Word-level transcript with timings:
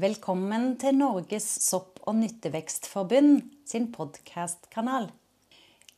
Velkommen 0.00 0.78
til 0.80 0.94
Norges 0.96 1.44
sopp- 1.60 1.98
og 2.08 2.14
nyttevekstforbund 2.16 3.42
sin 3.68 3.90
podkastkanal. 3.92 5.10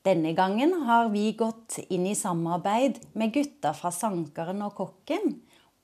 Denne 0.03 0.33
gangen 0.35 0.73
har 0.89 1.13
vi 1.13 1.29
gått 1.39 1.77
inn 1.87 2.09
i 2.11 2.17
samarbeid 2.19 2.99
med 3.15 3.31
gutta 3.37 3.71
fra 3.71 3.93
Sankeren 3.95 4.65
og 4.67 4.75
Kokken, 4.81 5.37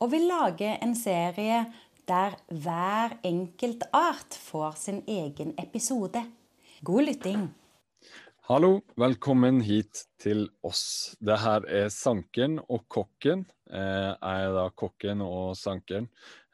og 0.02 0.10
vil 0.10 0.26
lage 0.26 0.72
en 0.82 0.96
serie 0.98 1.62
der 2.10 2.34
hver 2.50 3.14
enkelt 3.22 3.86
art 3.94 4.34
får 4.34 4.74
sin 4.82 5.00
egen 5.06 5.54
episode. 5.62 6.24
God 6.82 7.06
lytting. 7.12 7.46
Hallo, 8.50 8.80
velkommen 8.98 9.62
hit 9.62 10.08
til 10.18 10.48
oss. 10.66 11.14
Det 11.22 11.38
her 11.46 11.62
er 11.62 11.94
Sankeren 11.94 12.58
og 12.66 12.88
Kokken. 12.90 13.46
Eh, 13.70 14.10
jeg 14.18 14.50
er 14.50 14.54
da 14.58 14.66
kokken 14.74 15.22
og 15.22 15.54
sankeren. 15.54 16.10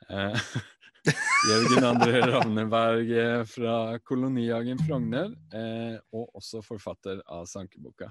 Jørgen 1.06 1.84
André 1.86 2.20
Ravneberg 2.24 3.10
fra 3.50 3.98
Kolonihagen 4.02 4.80
Frogner, 4.82 5.30
eh, 5.54 5.96
og 6.10 6.34
også 6.40 6.62
forfatter 6.66 7.20
av 7.30 7.46
Sankeboka. 7.50 8.10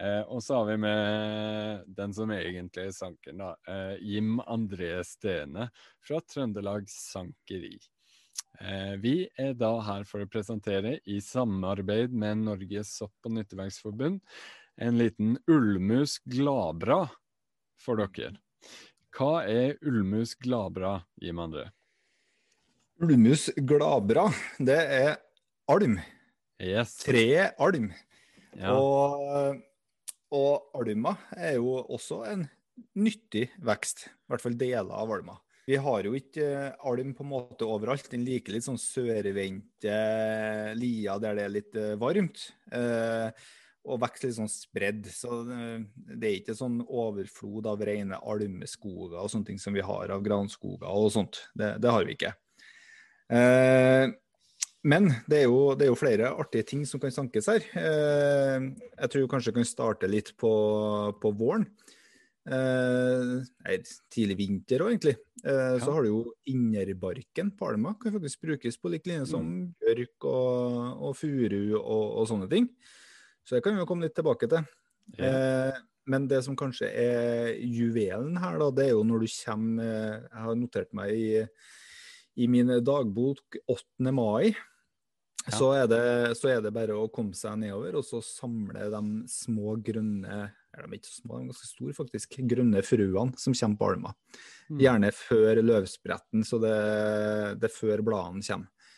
Eh, 0.00 0.20
og 0.28 0.42
så 0.44 0.58
har 0.58 0.68
vi 0.70 0.76
med 0.84 1.88
den 1.96 2.12
som 2.16 2.32
egentlig 2.32 2.88
er 2.88 2.94
sankeren, 2.96 3.40
da. 3.40 3.50
Eh, 3.68 3.96
Jim 4.14 4.38
André 4.44 4.94
Stene 5.08 5.68
fra 6.04 6.20
Trøndelag 6.20 6.88
Sankeri. 6.92 7.74
Eh, 8.60 8.94
vi 9.00 9.16
er 9.40 9.56
da 9.58 9.74
her 9.84 10.04
for 10.08 10.24
å 10.24 10.30
presentere, 10.30 10.98
i 11.08 11.20
samarbeid 11.24 12.12
med 12.12 12.44
Norges 12.44 12.96
sopp- 13.00 13.28
og 13.28 13.36
nyttevekstforbund, 13.38 14.20
en 14.80 14.98
liten 15.00 15.36
ullmus 15.50 16.18
gladbra 16.28 17.04
for 17.80 18.00
dere. 18.00 18.36
Hva 19.12 19.44
er 19.44 19.76
ullmus 19.84 20.36
gladbra, 20.40 20.98
Jim 21.20 21.40
André? 21.40 21.70
Ullmus 23.02 23.48
gladbra, 23.66 24.28
det 24.62 24.78
er 24.78 25.16
alm. 25.72 25.96
Yes. 26.62 27.00
Treet 27.02 27.56
alm. 27.58 27.88
Ja. 28.54 28.76
Og, 28.76 29.56
og 30.30 30.76
alma 30.78 31.16
er 31.34 31.56
jo 31.56 31.80
også 31.82 32.20
en 32.30 32.44
nyttig 32.94 33.48
vekst, 33.58 34.04
i 34.06 34.30
hvert 34.30 34.44
fall 34.44 34.54
deler 34.60 34.92
av 34.94 35.10
alma. 35.16 35.34
Vi 35.66 35.80
har 35.82 36.06
jo 36.06 36.14
ikke 36.14 36.46
eh, 36.46 36.84
alm 36.86 37.10
på 37.18 37.26
en 37.26 37.30
måte 37.32 37.66
overalt. 37.66 38.06
Den 38.12 38.22
liker 38.26 38.54
litt 38.54 38.68
sånn 38.68 38.78
sørvendte 38.78 39.98
lier 40.78 41.18
der 41.22 41.40
det 41.40 41.44
er 41.48 41.52
litt 41.56 41.78
eh, 41.78 41.96
varmt. 41.98 42.44
Eh, 42.70 43.34
og 43.82 43.98
vokser 44.02 44.28
litt 44.28 44.38
sånn 44.38 44.50
spredd. 44.50 45.10
Så 45.10 45.40
det 45.42 46.28
er 46.28 46.36
ikke 46.36 46.54
sånn 46.54 46.78
overflod 46.86 47.66
av 47.66 47.82
rene 47.82 48.22
almeskoger 48.22 49.18
og 49.18 49.34
sånne 49.34 49.50
ting 49.50 49.58
som 49.58 49.74
vi 49.74 49.82
har 49.82 50.14
av 50.14 50.22
granskoger 50.22 50.86
og 50.86 51.10
sånt. 51.14 51.48
Det, 51.58 51.74
det 51.82 51.90
har 51.90 52.06
vi 52.06 52.14
ikke. 52.14 52.34
Eh, 53.32 54.12
men 54.82 55.06
det 55.30 55.44
er, 55.44 55.46
jo, 55.46 55.74
det 55.78 55.86
er, 55.86 55.92
jo, 55.92 55.98
flere 55.98 56.32
artige 56.42 56.66
ting 56.72 56.82
som 56.88 57.00
kan 57.02 57.14
sankes 57.14 57.46
her. 57.52 57.64
Eh, 57.78 58.64
jeg 58.98 59.12
tror 59.14 59.28
kanskje 59.30 59.52
jeg 59.52 59.60
kan 59.60 59.68
starte 59.68 60.10
litt 60.10 60.32
på, 60.40 60.52
på 61.22 61.34
våren. 61.38 61.68
Eh, 62.42 63.84
tidlig 64.10 64.36
vinter 64.40 64.82
òg, 64.82 64.96
egentlig. 64.96 65.14
Eh, 65.44 65.76
ja. 65.76 65.78
Så 65.82 65.94
har 65.94 66.02
du 66.02 66.10
jo 66.10 66.22
innerbarken 66.50 67.52
på 67.54 67.68
alma. 67.70 67.94
Kan 68.02 68.16
faktisk 68.16 68.42
brukes 68.48 68.80
på 68.80 68.90
lik 68.90 69.06
linje 69.06 69.28
som 69.30 69.46
mm. 69.46 69.68
bjørk 69.84 70.26
og, 70.26 70.80
og 71.08 71.14
furu 71.20 71.76
og, 71.78 72.06
og, 72.18 72.26
sånne 72.30 72.50
ting. 72.50 72.66
Så 73.46 73.56
det 73.56 73.62
kan 73.62 73.76
vi 73.76 73.82
jo 73.82 73.88
komme 73.88 74.08
litt 74.08 74.16
tilbake 74.18 74.50
til. 74.50 74.66
Ja. 75.14 75.30
Eh, 75.30 75.80
men 76.10 76.26
det 76.26 76.40
som 76.42 76.58
kanskje 76.58 76.88
er 76.90 77.52
juvelen 77.62 78.34
her, 78.42 78.58
da, 78.58 78.72
det 78.74 78.88
er 78.88 78.96
jo 78.96 79.04
når 79.06 79.22
du 79.22 79.28
kommer 79.30 79.86
Jeg 79.86 80.42
har 80.42 80.56
notert 80.58 80.90
meg 80.98 81.14
i, 81.14 81.28
i 82.36 82.48
min 82.48 82.72
dagbok 82.84 83.58
8. 83.66 84.12
mai. 84.14 84.52
Ja. 85.42 85.56
Så, 85.58 85.72
er 85.74 85.88
det, 85.90 86.02
så, 86.38 86.52
er 86.52 86.60
det, 86.62 86.70
bare 86.74 86.94
å 86.94 87.08
komme 87.10 87.34
seg 87.34 87.56
nedover 87.58 87.96
og 87.98 88.04
så 88.06 88.20
samle 88.22 88.86
de 88.92 89.00
små 89.30 89.74
grønne 89.82 90.44
er 90.72 90.86
de 90.86 90.98
ikke 91.00 91.10
små, 91.10 91.36
de 91.36 91.42
er 91.42 91.50
ganske 91.50 91.68
store 91.68 91.96
faktisk, 91.96 92.38
grønne 92.48 92.80
fruene 92.86 93.36
som 93.40 93.56
kommer 93.56 93.80
på 93.80 93.88
alma. 93.90 94.14
Mm. 94.70 94.78
Gjerne 94.80 95.10
før 95.16 95.60
løvspretten, 95.66 96.46
så 96.48 96.60
det, 96.62 96.76
det 97.60 97.68
er 97.68 97.74
før 97.74 98.04
bladene 98.06 98.46
kommer. 98.46 98.88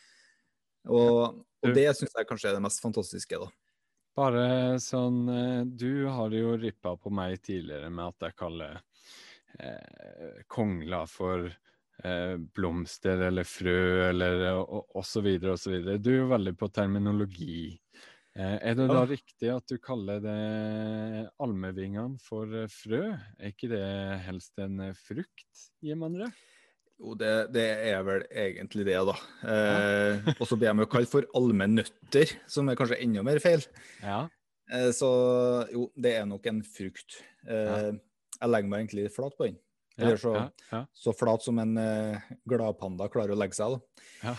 Og, 0.84 1.40
og 1.64 1.74
det 1.74 1.88
syns 1.96 2.12
jeg 2.12 2.28
kanskje 2.28 2.50
er 2.52 2.58
det 2.58 2.64
mest 2.66 2.84
fantastiske, 2.84 3.40
da. 3.40 3.48
Bare 4.14 4.78
sånn 4.78 5.24
eh, 5.32 5.62
Du 5.66 6.06
har 6.06 6.34
jo 6.36 6.52
rippa 6.60 6.92
på 7.00 7.10
meg 7.10 7.40
tidligere 7.42 7.88
med 7.90 8.12
at 8.12 8.28
jeg 8.28 8.36
kaller 8.38 8.76
eh, 9.58 10.44
kongler 10.46 11.08
for 11.10 11.48
blomster 12.56 13.20
eller 13.28 13.46
frø 13.46 14.08
eller 14.10 14.42
osv. 14.98 15.28
videre. 15.28 15.98
Du 16.02 16.10
er 16.10 16.18
jo 16.18 16.30
veldig 16.32 16.54
på 16.58 16.68
terminologi. 16.74 17.78
Eh, 18.34 18.56
er 18.66 18.74
det 18.74 18.88
da 18.90 19.04
ja. 19.04 19.06
riktig 19.06 19.50
at 19.54 19.70
du 19.70 19.76
kaller 19.78 20.18
det 20.22 20.38
almevingene 21.42 22.18
for 22.22 22.50
eh, 22.50 22.70
frø? 22.70 23.12
Er 23.38 23.52
ikke 23.52 23.70
det 23.70 23.84
helst 24.26 24.58
en 24.58 24.88
frukt 24.98 25.30
frukt, 25.78 25.94
man 26.00 26.18
det? 26.18 26.32
Jo, 26.98 27.14
det, 27.18 27.30
det, 27.54 27.66
er 27.92 28.02
vel 28.06 28.24
egentlig 28.30 28.86
det, 28.88 28.96
da. 29.06 29.14
Eh, 29.50 30.32
og 30.34 30.48
så 30.50 30.58
blir 30.58 30.74
de 30.74 30.86
kalt 30.90 31.10
for 31.10 31.26
almenøtter, 31.38 32.34
som 32.50 32.70
er 32.70 32.78
kanskje 32.78 32.98
enda 33.06 33.22
mer 33.26 33.38
feil. 33.42 33.62
Ja. 34.02 34.24
Eh, 34.70 34.90
så 34.94 35.10
jo, 35.70 35.88
det 35.94 36.16
er 36.18 36.26
nok 36.26 36.46
en 36.50 36.62
frukt. 36.66 37.20
Eh, 37.46 37.70
ja. 37.70 37.94
Jeg 38.34 38.50
legger 38.50 38.70
meg 38.70 38.82
egentlig 38.82 39.06
flat 39.14 39.38
på 39.38 39.46
den. 39.46 39.60
Eller 39.96 40.16
så, 40.16 40.50
så 40.92 41.12
flat 41.12 41.42
som 41.42 41.58
en 41.58 41.76
uh, 41.78 42.18
gladpanda 42.44 43.08
klarer 43.08 43.34
å 43.34 43.38
legge 43.38 43.54
seg, 43.54 43.76
da. 43.76 43.78
Ja. 44.24 44.34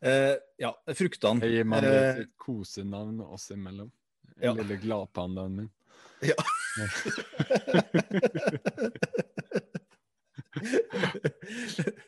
Uh, 0.00 0.36
ja, 0.64 0.72
fruktene. 0.96 1.44
Jeg 1.44 1.58
gir 1.58 1.68
meg 1.68 1.84
et 1.88 2.22
uh, 2.22 2.30
kosenavn 2.40 3.20
oss 3.26 3.50
imellom. 3.52 3.90
Den 4.32 4.48
ja. 4.48 4.54
lille 4.62 4.76
gladpandaen 4.80 5.52
min. 5.60 5.70
Ja. 6.24 6.38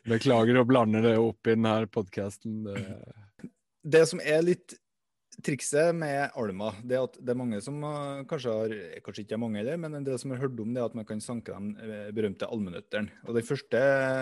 Beklager 0.09 0.57
å 0.57 0.65
blande 0.65 1.03
det 1.05 1.17
opp 1.21 1.47
i 1.47 1.53
denne 1.53 1.85
podkasten. 1.91 2.65
Det 3.85 4.03
som 4.09 4.19
er 4.23 4.41
litt 4.47 4.73
trikset 5.43 5.95
med 5.97 6.33
alma, 6.39 6.71
det 6.83 6.97
er 6.97 7.05
at 7.07 7.17
det 7.19 7.33
er 7.33 7.39
mange 7.39 7.59
som 7.63 7.81
kanskje 8.29 8.53
har 8.55 8.73
Kanskje 9.05 9.25
ikke 9.25 9.35
er 9.37 9.41
mange 9.41 9.59
heller, 9.59 9.79
men 9.81 10.05
det 10.05 10.17
som 10.21 10.31
har 10.33 10.41
hørt 10.43 10.59
om, 10.61 10.73
det 10.73 10.81
er 10.81 10.89
at 10.89 10.97
man 10.97 11.07
kan 11.07 11.21
sanke 11.23 11.55
de 11.55 11.85
eh, 11.85 12.11
berømte 12.15 12.47
allmennøttene. 12.47 13.23
Og 13.27 13.37
den 13.37 13.47
første, 13.47 13.81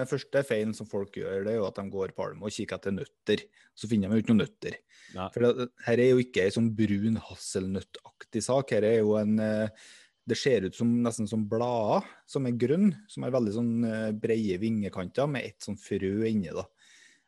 første 0.09 0.43
feilen 0.47 0.73
som 0.77 0.89
folk 0.89 1.17
gjør, 1.19 1.45
det 1.45 1.53
er 1.53 1.59
jo 1.59 1.67
at 1.67 1.79
de 1.79 1.85
går 1.93 2.15
på 2.15 2.27
alma 2.27 2.49
og 2.49 2.55
kikker 2.55 2.79
etter 2.79 2.95
nøtter. 2.95 3.43
Så 3.77 3.89
finner 3.91 4.09
de 4.09 4.17
jo 4.17 4.23
ikke 4.23 4.33
noen 4.33 4.43
nøtter. 4.45 4.79
Nei. 5.13 5.27
For 5.35 5.45
det, 5.45 5.67
her 5.87 6.03
er 6.03 6.13
jo 6.13 6.23
ikke 6.23 6.45
ei 6.45 6.53
sånn 6.55 6.71
brun 6.77 7.19
hasselnøttaktig 7.29 8.43
sak. 8.45 8.73
Her 8.75 8.89
er 8.89 8.97
jo 9.01 9.17
en 9.21 9.37
eh, 9.43 9.85
det 10.23 10.37
ser 10.39 10.63
ut 10.63 10.75
som 10.75 10.91
nesten 11.03 11.27
som 11.27 11.43
blader 11.51 12.05
som 12.29 12.45
er 12.47 12.55
grønne, 12.59 13.03
som 13.11 13.25
har 13.25 13.33
veldig 13.35 13.55
sånn 13.57 13.73
eh, 13.87 14.11
breie 14.15 14.59
vingekanter 14.61 15.27
med 15.29 15.49
et 15.49 15.65
sånn 15.65 15.79
frø 15.79 16.23
inni. 16.29 16.53
da. 16.55 16.63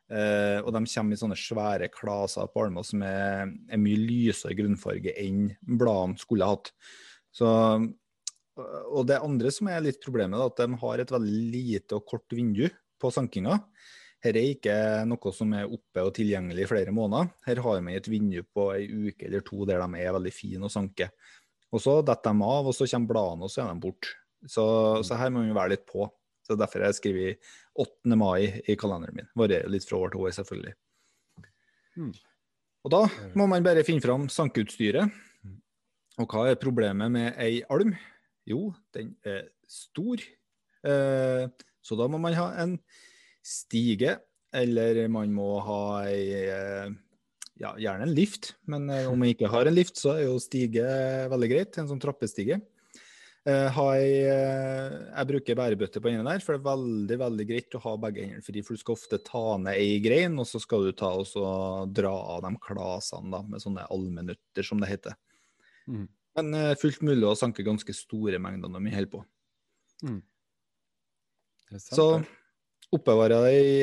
Uh, 0.06 0.62
og 0.62 0.70
de 0.70 0.84
kommer 0.86 1.16
i 1.16 1.18
sånne 1.18 1.36
svære 1.38 1.88
klaser 1.90 2.46
på 2.52 2.62
armer 2.62 2.84
som 2.86 3.00
er, 3.02 3.48
er, 3.66 3.80
mye 3.82 3.98
lysere 3.98 4.54
grunnfarge 4.54 5.14
enn 5.18 5.48
bladene 5.66 6.20
skulle 6.20 6.46
hatt. 6.46 6.70
Så, 7.34 7.48
og 8.56 9.02
det 9.08 9.18
andre 9.18 9.50
som 9.52 9.68
er 9.72 9.82
litt 9.84 9.98
problemet, 10.04 10.38
er 10.38 10.52
at 10.52 10.62
de 10.62 10.80
har 10.82 11.02
et 11.02 11.14
veldig 11.16 11.40
lite 11.52 11.98
og 11.98 12.06
kort 12.08 12.36
vindu 12.38 12.68
på 13.02 13.10
sankinga. 13.12 13.58
Her 14.24 14.38
er 14.38 14.52
ikke 14.54 14.76
noe 15.06 15.32
som 15.34 15.52
er 15.54 15.70
oppe 15.70 16.02
og 16.06 16.14
tilgjengelig 16.16 16.64
i 16.64 16.68
flere 16.70 16.94
måneder. 16.94 17.28
Her 17.46 17.60
har 17.66 17.82
vi 17.84 17.96
et 17.98 18.08
vindu 18.10 18.38
på 18.48 18.70
ei 18.74 18.86
uke 18.88 19.28
eller 19.28 19.44
to 19.46 19.66
der 19.68 19.82
de 19.82 20.00
er 20.02 20.14
veldig 20.16 20.32
fine 20.34 20.66
å 20.66 20.72
sanke. 20.72 21.10
Og 21.74 21.82
så 21.82 21.98
detter 22.06 22.32
de 22.32 22.46
av, 22.46 22.70
og 22.70 22.74
så 22.74 22.86
kommer 22.88 23.10
bladene, 23.10 23.46
og 23.46 23.52
så 23.52 23.64
er 23.64 23.74
de 23.74 23.82
borte. 23.82 24.14
Så, 24.46 24.64
så 25.04 25.18
her 25.18 25.32
må 25.34 25.42
vi 25.44 25.54
være 25.56 25.74
litt 25.74 25.84
på. 25.88 26.06
Så 26.46 26.54
Derfor 26.58 26.84
har 26.84 26.92
jeg 26.92 27.00
skrevet 27.00 27.52
8. 27.74 28.16
mai 28.18 28.62
i 28.70 28.76
kalenderen 28.78 29.18
min. 29.18 29.30
Varierer 29.38 29.72
litt 29.72 29.86
fra 29.88 29.98
år 29.98 30.12
til 30.14 30.22
år, 30.22 30.34
selvfølgelig. 30.36 30.74
Mm. 31.96 32.12
Og 32.86 32.92
da 32.94 33.00
må 33.34 33.48
man 33.50 33.66
bare 33.66 33.82
finne 33.86 34.04
fram 34.04 34.28
sankeutstyret. 34.30 35.10
Og 36.22 36.30
hva 36.30 36.46
er 36.48 36.60
problemet 36.60 37.12
med 37.12 37.34
ei 37.42 37.64
alm? 37.72 37.96
Jo, 38.46 38.70
den 38.94 39.16
er 39.26 39.48
stor. 39.68 40.22
Eh, 40.86 41.48
så 41.82 41.98
da 41.98 42.06
må 42.10 42.20
man 42.22 42.36
ha 42.38 42.46
en 42.62 42.76
stige, 43.44 44.16
eller 44.54 45.02
man 45.12 45.34
må 45.34 45.56
ha 45.66 45.82
ei 46.06 46.46
eh, 46.46 46.94
ja, 47.60 47.74
gjerne 47.74 48.06
en 48.06 48.14
lift. 48.14 48.54
Men 48.70 48.88
eh, 48.92 49.10
om 49.10 49.18
man 49.18 49.34
ikke 49.34 49.50
har 49.50 49.68
en 49.68 49.76
lift, 49.76 49.98
så 49.98 50.14
er 50.14 50.26
jo 50.28 50.38
stige 50.42 50.86
veldig 51.32 51.50
greit. 51.52 51.78
En 51.80 51.90
sånn 51.90 52.02
trappestige. 52.02 52.60
Jeg, 53.46 54.14
uh, 54.26 54.94
jeg, 55.12 55.26
bruker 55.30 55.58
bærebøtte 55.58 56.00
på 56.02 56.10
ene 56.10 56.24
der, 56.26 56.42
for 56.42 56.56
det 56.56 56.60
er 56.60 56.66
veldig 56.66 57.18
veldig 57.20 57.46
greit 57.46 57.76
å 57.78 57.82
ha 57.84 57.92
begge 58.02 58.24
hendene 58.24 58.42
fri. 58.42 58.62
For 58.66 58.74
du 58.74 58.82
skal 58.82 58.96
ofte 58.96 59.20
ta 59.22 59.44
ned 59.62 59.78
ei 59.78 60.00
grein, 60.02 60.34
og 60.42 60.48
så 60.50 60.58
skal 60.62 60.88
du 60.88 60.96
ta 60.98 61.12
og 61.14 61.92
dra 61.94 62.10
av 62.34 62.42
de 62.42 62.50
klasene 62.64 63.30
da, 63.30 63.44
med 63.46 63.62
sånne 63.62 63.86
allmennutter, 63.94 64.66
som 64.66 64.82
det 64.82 64.90
heter. 64.90 65.14
Mm. 65.86 66.08
Men 66.40 66.58
uh, 66.58 66.72
fullt 66.80 67.06
mulig 67.06 67.28
å 67.28 67.36
sanke 67.38 67.66
ganske 67.66 67.94
store 67.94 68.42
mengder 68.42 68.72
når 68.72 68.82
vi 68.88 68.96
holder 68.96 69.14
på. 69.14 69.22
Mm. 70.06 70.18
Sant, 71.70 71.94
så 71.94 72.08
oppbevarer 72.94 73.46
det 73.46 73.54
i, 73.58 73.78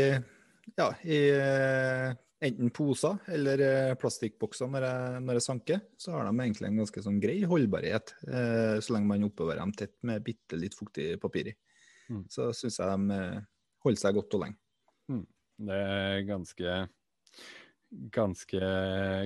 ja, 0.77 0.89
i 1.03 1.19
eh, 1.35 2.13
enten 2.43 2.71
poser 2.75 3.17
eller 3.33 3.63
eh, 3.63 3.93
plastikkbokser 3.99 4.69
når 4.71 4.87
jeg, 4.87 5.23
når 5.25 5.39
jeg 5.39 5.45
sanker. 5.47 5.81
Så 5.99 6.13
har 6.15 6.27
de 6.27 6.33
egentlig 6.35 6.69
en 6.69 6.81
ganske 6.83 7.05
sånn 7.05 7.21
grei 7.23 7.39
holdbarhet, 7.49 8.15
eh, 8.27 8.77
så 8.83 8.95
lenge 8.95 9.11
man 9.11 9.27
oppbevarer 9.29 9.63
dem 9.63 9.75
tett 9.79 9.97
med 10.07 10.23
bitte 10.25 10.59
litt 10.59 10.77
fuktig 10.77 11.13
papir 11.23 11.53
i. 11.53 11.55
Mm. 12.11 12.23
Så 12.31 12.51
syns 12.57 12.79
jeg 12.81 12.91
de 12.91 13.17
eh, 13.17 13.41
holder 13.85 14.05
seg 14.05 14.19
godt 14.19 14.37
og 14.37 14.45
lenge. 14.45 14.59
Mm. 15.11 15.25
Det 15.63 15.83
er 15.83 16.25
ganske 16.27 16.79
ganske 18.13 18.71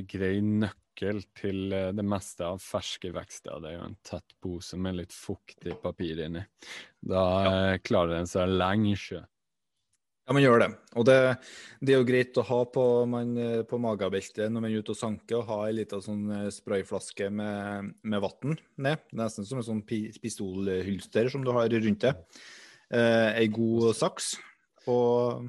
grei 0.09 0.41
nøkkel 0.41 1.21
til 1.37 1.73
eh, 1.73 1.93
det 1.95 2.05
meste 2.05 2.45
av 2.47 2.61
ferske 2.63 3.11
vekster. 3.15 3.61
Det 3.63 3.71
er 3.71 3.77
jo 3.77 3.87
en 3.87 3.97
tett 4.05 4.35
pose 4.43 4.79
med 4.81 4.99
litt 4.99 5.15
fuktig 5.15 5.77
papir 5.83 6.25
inni. 6.25 6.43
Da 6.99 7.23
ja. 7.47 7.79
klarer 7.83 8.17
den 8.19 8.29
seg 8.29 8.51
lenge. 8.51 9.23
Ja, 10.27 10.35
man 10.35 10.43
gjør 10.43 10.59
det. 10.59 10.67
Og 10.99 11.05
det, 11.07 11.17
det 11.79 11.93
er 11.93 12.01
jo 12.01 12.07
greit 12.09 12.37
å 12.37 12.43
ha 12.49 12.59
på, 12.67 12.83
man, 13.07 13.29
på 13.69 13.79
magebeltet 13.79 14.51
når 14.51 14.63
man 14.65 14.73
er 14.73 14.83
ute 14.83 14.91
og 14.91 14.99
sanker, 14.99 15.37
og 15.39 15.47
ha 15.47 15.59
ei 15.69 15.77
lita 15.77 16.01
sånn 16.03 16.25
eh, 16.35 16.49
sprayflaske 16.51 17.29
med, 17.31 17.93
med 18.03 18.23
vann 18.25 18.57
ned. 18.75 19.05
Nesten 19.15 19.47
som 19.47 19.61
en 19.61 19.67
sånn 19.69 19.83
pistolhylster 19.87 21.31
som 21.31 21.47
du 21.47 21.53
har 21.55 21.71
rundt 21.71 22.03
deg. 22.03 22.43
Eh, 22.91 23.39
ei 23.39 23.47
god 23.51 23.95
saks 23.95 24.33
og 24.91 25.47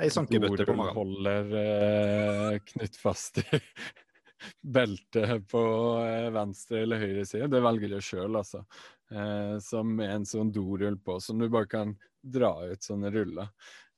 ei 0.00 0.08
sankebøtte 0.12 0.64
på 0.68 0.76
magen. 0.76 0.96
holder 0.96 1.52
eh, 1.60 2.54
knytt 2.72 2.96
fast 3.00 3.40
i 3.42 3.60
beltet 4.76 5.44
på 5.50 5.62
eh, 6.06 6.30
venstre 6.32 6.86
eller 6.86 7.04
høyre 7.04 7.26
side. 7.28 7.50
Det 7.52 7.60
velger 7.64 7.92
du 7.92 8.00
sjøl, 8.04 8.40
altså. 8.40 8.64
Eh, 9.10 9.56
som 9.64 9.96
en 10.04 10.26
sånn 10.28 10.52
dorull 10.54 10.98
på, 11.02 11.18
som 11.20 11.40
du 11.40 11.48
bare 11.50 11.68
kan 11.70 11.94
dra 12.20 12.52
ut 12.70 12.84
sånne 12.84 13.10
ruller. 13.14 13.48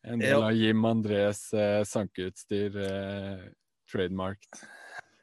En 0.04 0.18
del 0.18 0.42
av 0.42 0.52
Jim 0.58 0.82
Andrés 0.88 1.52
eh, 1.54 1.82
sankeutstyr 1.86 2.76
eh, 2.82 3.44
trademarked. 3.90 4.62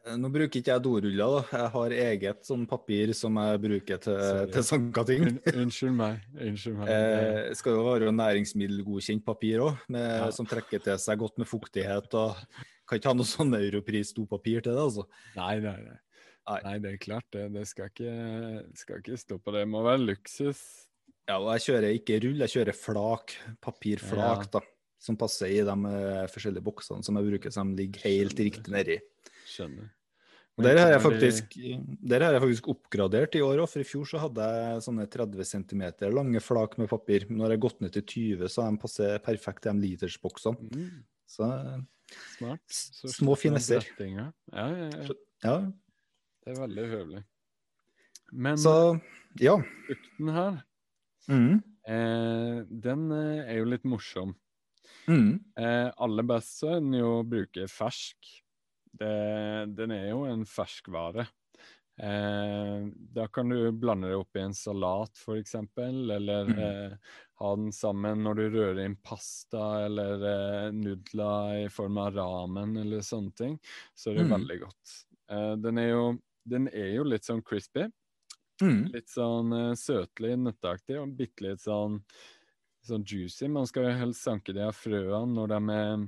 Eh, 0.07 0.15
Nå 0.15 0.29
bruker 0.31 0.61
ikke 0.61 0.71
jeg 0.71 0.83
doruller, 0.85 1.33
da. 1.35 1.41
Jeg 1.59 1.71
har 1.73 1.95
eget 2.05 2.47
sånn 2.47 2.63
papir 2.69 3.11
som 3.17 3.35
jeg 3.41 3.59
bruker 3.65 3.99
til, 4.05 4.15
Sorry. 4.23 4.51
til 4.55 4.63
sanka 4.69 5.03
ting. 5.09 5.25
Unnskyld 5.51 5.95
meg. 5.99 6.21
Unnskyld 6.47 6.79
meg. 6.79 6.89
Eh, 6.95 7.53
skal 7.59 7.75
jo 7.75 7.83
være 7.89 8.13
næringsmiddelgodkjent 8.15 9.25
papir 9.27 9.65
òg, 9.67 9.77
Ja. 9.91 10.29
som 10.31 10.47
trekker 10.47 10.79
til 10.87 10.97
seg 10.97 11.19
godt 11.19 11.37
med 11.43 11.47
fuktighet. 11.51 12.13
og 12.15 12.37
Kan 12.87 12.97
ikke 13.01 13.11
ha 13.11 13.17
noe 13.19 13.27
sånn 13.27 13.51
europris-dopapir 13.59 14.63
til 14.63 14.73
det, 14.73 14.81
altså. 14.81 15.03
Nei, 15.35 15.59
nei, 15.59 15.75
nei. 15.83 15.97
Nei. 16.49 16.61
Nei, 16.65 16.77
det 16.81 16.93
er 16.95 16.97
klart 17.03 17.27
det. 17.35 17.43
Det 17.53 17.67
skal 17.69 17.91
ikke, 17.91 18.13
skal 18.79 19.03
ikke 19.03 19.19
stå 19.21 19.35
på 19.43 19.51
det. 19.53 19.59
Det 19.67 19.69
må 19.69 19.83
være 19.85 20.01
luksus. 20.07 20.63
Ja, 21.29 21.37
og 21.37 21.51
jeg 21.53 21.65
kjører 21.67 21.93
ikke 21.93 22.17
rull, 22.25 22.39
jeg 22.41 22.53
kjører 22.55 22.75
flak. 22.77 23.35
Papirflak, 23.61 24.47
Ja. 24.47 24.51
da. 24.57 24.61
Som 24.99 25.15
passer 25.15 25.47
i 25.47 25.61
de 25.63 25.75
eh, 25.87 26.25
forskjellige 26.27 26.65
boksene 26.65 27.05
som 27.05 27.15
jeg 27.15 27.27
bruker, 27.29 27.53
som 27.55 27.69
ligger 27.77 28.01
helt 28.03 28.33
Skjønner. 28.33 28.49
riktig 28.49 28.73
nedi. 28.73 28.97
Skjønner. 29.47 29.91
Og 30.59 30.63
Der 30.65 30.75
har 30.81 30.89
jeg 30.91 30.99
faktisk, 31.05 31.53
der 32.03 32.19
har 32.25 32.33
jeg 32.35 32.41
faktisk 32.43 32.67
oppgradert 32.73 33.35
i 33.37 33.39
år 33.45 33.61
òg, 33.63 33.69
for 33.71 33.79
i 33.79 33.87
fjor 33.87 34.03
så 34.09 34.19
hadde 34.19 34.43
jeg 34.43 34.81
sånne 34.83 35.05
30 35.07 35.45
cm 35.47 35.83
lange 36.11 36.41
flak 36.43 36.75
med 36.81 36.89
papir. 36.91 37.23
Nå 37.31 37.45
har 37.45 37.51
jeg 37.55 37.61
gått 37.63 37.79
ned 37.79 37.93
til 37.95 38.03
20, 38.03 38.49
så 38.51 38.65
de 38.67 38.77
passer 38.81 39.19
perfekt 39.23 39.69
i 39.69 39.71
de 39.71 39.87
litersboksene. 39.87 40.59
Mm, 40.75 41.03
Så 41.29 41.47
smart. 42.39 42.67
Så 42.67 43.07
små 43.13 43.37
finesser. 43.39 43.85
Ja, 44.01 44.31
ja, 44.51 44.67
ja. 44.89 45.15
ja. 45.45 45.55
Det 46.43 46.57
er 46.57 46.59
veldig 46.67 46.89
høvelig. 46.91 47.23
Men 48.33 48.57
Så 48.57 48.99
ja. 49.39 49.55
frukten 49.87 50.33
her, 50.33 50.59
Mm. 51.29 51.61
eh, 51.87 52.59
den 52.69 53.11
eh, 53.11 53.43
er 53.53 53.57
jo 53.61 53.65
litt 53.69 53.83
morsom. 53.85 54.35
Mm. 55.09 55.39
Eh, 55.57 55.89
aller 55.97 56.23
best 56.23 56.59
så 56.61 56.75
er 56.75 56.79
den 56.83 56.93
jo 56.99 57.19
å 57.19 57.25
bruke 57.27 57.67
fersk. 57.69 58.17
Det, 58.99 59.09
den 59.77 59.91
er 59.93 60.09
jo 60.11 60.23
en 60.29 60.45
ferskvare. 60.49 61.27
Eh, 61.99 62.85
da 63.13 63.25
kan 63.27 63.49
du 63.51 63.71
blande 63.75 64.07
det 64.07 64.15
opp 64.15 64.37
i 64.39 64.43
en 64.45 64.53
salat, 64.55 65.11
f.eks., 65.19 65.55
eller 65.77 66.47
Mm. 66.47 66.59
eh, 66.63 66.93
ha 67.41 67.55
den 67.55 67.71
sammen 67.75 68.23
når 68.23 68.35
du 68.35 68.43
rører 68.55 68.85
inn 68.85 68.95
pasta 69.03 69.85
eller 69.85 70.23
eh, 70.29 70.71
nudler 70.75 71.65
i 71.65 71.69
form 71.69 71.97
av 71.97 72.13
ramen 72.15 72.77
eller 72.77 72.99
sånne 73.05 73.35
ting. 73.35 73.59
Så 73.95 74.11
er 74.11 74.15
det 74.21 74.27
Mm. 74.27 74.33
veldig 74.37 74.59
godt. 74.63 74.95
Eh, 75.31 75.55
den, 75.57 75.77
er 75.77 75.89
jo, 75.89 76.05
den 76.45 76.67
er 76.71 76.93
jo 76.95 77.03
litt 77.03 77.23
sånn 77.27 77.43
crispy. 77.43 77.89
Mm. 78.63 78.81
Litt 78.93 79.11
sånn 79.11 79.53
uh, 79.55 79.73
søtlig, 79.79 80.35
nøtteaktig 80.41 80.99
og 80.99 81.15
bitte 81.19 81.45
litt 81.45 81.63
sånn, 81.63 81.99
sånn 82.85 83.05
juicy. 83.07 83.47
Man 83.51 83.67
skal 83.69 83.89
jo 83.89 83.97
helst 84.01 84.25
sanke 84.27 84.55
de 84.55 84.65
av 84.67 84.75
frøene 84.75 85.35
når 85.35 85.53
de 85.53 85.59
er 85.75 86.07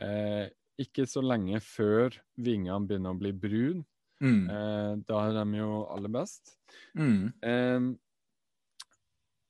eh, 0.00 0.46
ikke 0.80 1.06
så 1.06 1.22
lenge 1.22 1.60
før 1.62 2.16
vingene 2.40 2.88
begynner 2.88 3.14
å 3.14 3.20
bli 3.20 3.32
brun. 3.36 3.84
Mm. 4.24 4.44
Eh, 4.50 4.92
da 5.06 5.20
er 5.28 5.36
de 5.40 5.60
jo 5.60 5.84
aller 5.92 6.12
best. 6.14 6.56
Mm. 6.98 7.32
Eh, 7.44 7.90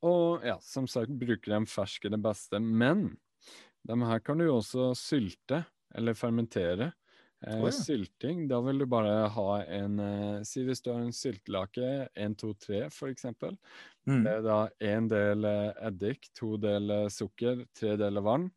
og 0.04 0.44
ja, 0.44 0.58
som 0.60 0.88
sagt, 0.90 1.14
bruker 1.16 1.54
de 1.54 1.62
ferske 1.70 2.10
det 2.12 2.20
beste. 2.20 2.60
Men 2.60 3.06
de 3.88 4.00
her 4.04 4.20
kan 4.24 4.40
du 4.40 4.46
jo 4.48 4.58
også 4.58 4.92
sylte 4.98 5.64
eller 5.94 6.16
fermentere. 6.18 6.92
Eh, 7.46 7.60
oh, 7.60 7.66
ja. 7.68 7.72
Sylting, 7.72 8.46
da 8.48 8.60
vil 8.64 8.78
du 8.80 8.86
bare 8.88 9.28
ha 9.34 9.48
en 9.62 9.98
eh, 10.00 10.42
Si 10.48 10.62
hvis 10.64 10.80
du 10.84 10.90
har 10.92 11.02
en 11.02 11.12
syltelake, 11.12 12.08
1, 12.14 12.38
2, 12.40 12.52
3 12.66 12.80
for 12.94 13.12
eksempel. 13.12 13.58
Mm. 14.08 14.22
Det 14.24 14.32
er 14.32 14.42
da 14.46 14.58
én 14.92 15.08
del 15.10 15.48
eh, 15.48 15.86
eddik, 15.90 16.30
to 16.36 16.54
deler 16.60 17.10
sukker, 17.12 17.66
tre 17.76 17.96
deler 18.00 18.24
vann. 18.24 18.50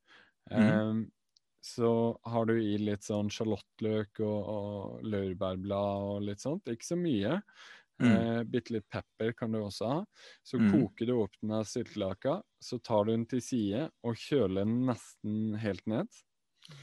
Mhm. 0.52 0.68
Em, 0.72 1.06
så 1.68 1.90
har 2.24 2.46
du 2.48 2.54
i 2.56 2.78
litt 2.80 3.04
sånn 3.04 3.28
sjalottløk 3.34 4.22
og, 4.24 4.38
og 4.54 5.02
laurbærblad 5.04 6.06
og 6.14 6.22
litt 6.24 6.40
sånt. 6.40 6.70
Ikke 6.72 6.88
så 6.88 6.96
mye. 6.96 7.42
Mm. 8.00 8.12
Eh, 8.12 8.44
Bitte 8.48 8.76
litt 8.78 8.88
pepper 8.94 9.34
kan 9.36 9.52
du 9.52 9.60
også 9.60 9.90
ha. 9.92 9.98
Så 10.48 10.62
mm. 10.62 10.70
koker 10.72 11.10
du 11.10 11.18
opp 11.18 11.36
den 11.42 11.52
av 11.58 11.66
syltelaka, 11.68 12.38
så 12.64 12.80
tar 12.80 13.04
du 13.04 13.12
den 13.12 13.28
til 13.28 13.44
side 13.44 13.84
og 14.08 14.16
kjøler 14.22 14.64
den 14.64 14.80
nesten 14.88 15.58
helt 15.60 15.84
ned. 15.92 16.22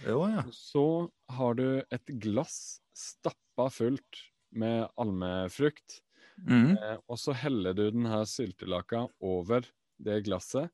Jo, 0.07 0.25
ja. 0.29 0.45
Så 0.53 1.11
har 1.33 1.55
du 1.59 1.67
et 1.83 2.15
glass 2.21 2.81
stappa 2.97 3.69
fullt 3.73 4.21
med 4.55 4.89
almefrukt. 5.01 6.01
Mm. 6.43 6.75
Eh, 6.77 6.99
og 7.07 7.19
så 7.21 7.35
heller 7.37 7.75
du 7.77 7.87
den 7.91 8.07
her 8.11 8.25
syltelaka 8.29 9.07
over 9.25 9.67
det 10.03 10.23
glasset. 10.29 10.73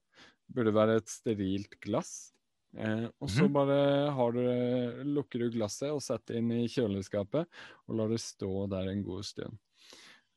Burde 0.50 0.74
være 0.74 0.98
et 1.00 1.10
sterilt 1.10 1.78
glass. 1.82 2.32
Eh, 2.78 3.06
og 3.18 3.30
så 3.30 3.48
mm. 3.48 3.54
bare 3.54 3.78
har 4.14 4.36
du, 4.36 4.42
lukker 5.16 5.42
du 5.42 5.56
glasset 5.56 5.90
og 5.90 6.02
setter 6.04 6.38
inn 6.38 6.52
i 6.54 6.68
kjøleskapet 6.70 7.48
og 7.88 7.98
lar 7.98 8.12
det 8.12 8.20
stå 8.22 8.66
der 8.70 8.92
en 8.92 9.02
god 9.06 9.26
stund. 9.26 9.58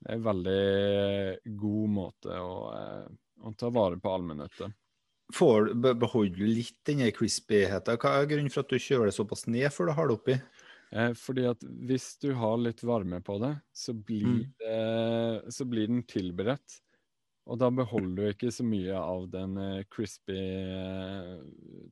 Det 0.03 0.11
er 0.11 0.17
en 0.17 0.25
veldig 0.25 1.57
god 1.61 1.91
måte 1.93 2.39
å, 2.41 2.55
eh, 2.75 3.11
å 3.47 3.53
ta 3.57 3.69
vare 3.73 4.01
på 4.01 4.15
almenøtter. 4.17 4.73
Får, 5.33 5.71
be- 5.81 5.95
beholder 5.97 6.35
du 6.43 6.45
litt 6.45 6.75
den 6.85 7.01
crispyheten? 7.15 7.97
Hva 7.97 8.11
er 8.21 8.27
grunnen 8.29 8.51
for 8.53 8.61
at 8.65 8.69
du 8.69 8.77
kjøler 8.77 9.09
det 9.09 9.15
såpass 9.17 9.47
ned 9.49 9.69
før 9.73 9.89
du 9.89 9.93
har 9.97 10.07
det 10.11 10.17
oppi? 10.19 10.35
Eh, 10.93 11.13
fordi 11.17 11.47
at 11.49 11.63
hvis 11.89 12.11
du 12.21 12.33
har 12.37 12.59
litt 12.61 12.83
varme 12.85 13.17
på 13.25 13.39
det, 13.41 13.55
så 13.73 13.95
blir, 13.97 14.27
Mm. 14.27 14.43
det, 14.61 15.53
så 15.55 15.65
blir 15.65 15.87
den 15.89 16.03
tilberedt. 16.05 16.79
Og 17.49 17.57
da 17.59 17.67
beholder 17.73 18.15
du 18.15 18.27
ikke 18.29 18.51
så 18.53 18.63
mye 18.63 18.93
av 18.95 19.25
den 19.33 19.57
eh, 19.57 19.83
crispy 19.91 20.37
eh, 20.37 21.41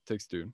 teksturen. 0.07 0.53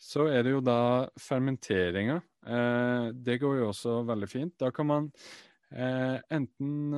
Så 0.00 0.26
er 0.32 0.42
det 0.42 0.52
jo 0.56 0.60
da 0.64 1.06
fermenteringa. 1.20 2.18
Eh, 2.46 3.06
det 3.14 3.38
går 3.40 3.58
jo 3.60 3.68
også 3.70 4.00
veldig 4.08 4.28
fint. 4.28 4.54
Da 4.58 4.70
kan 4.74 4.86
man 4.90 5.10
enten 5.70 6.90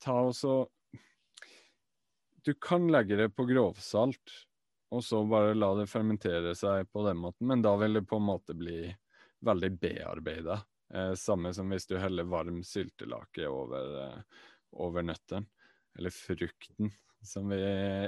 ta 0.00 0.14
og 0.24 0.32
så 0.32 0.54
Du 2.42 2.54
kan 2.54 2.88
legge 2.92 3.16
det 3.16 3.28
på 3.36 3.44
grovsalt, 3.44 4.34
og 4.90 5.04
så 5.04 5.20
bare 5.28 5.54
la 5.54 5.74
det 5.78 5.88
fermentere 5.90 6.54
seg 6.58 6.88
på 6.92 7.04
den 7.06 7.20
måten, 7.20 7.46
men 7.50 7.62
da 7.62 7.74
vil 7.80 8.00
det 8.00 8.06
på 8.08 8.18
en 8.18 8.28
måte 8.30 8.56
bli 8.58 8.88
veldig 9.46 9.70
bearbeida. 9.80 10.60
Eh, 10.94 11.12
samme 11.14 11.52
som 11.54 11.70
hvis 11.70 11.86
du 11.86 11.96
heller 12.00 12.26
varm 12.28 12.62
syltelake 12.66 13.46
over, 13.48 13.92
eh, 14.04 14.40
over 14.72 15.02
nøttene. 15.06 15.46
Eller 15.98 16.10
frukten, 16.14 16.92
som 17.22 17.48
vi 17.50 17.60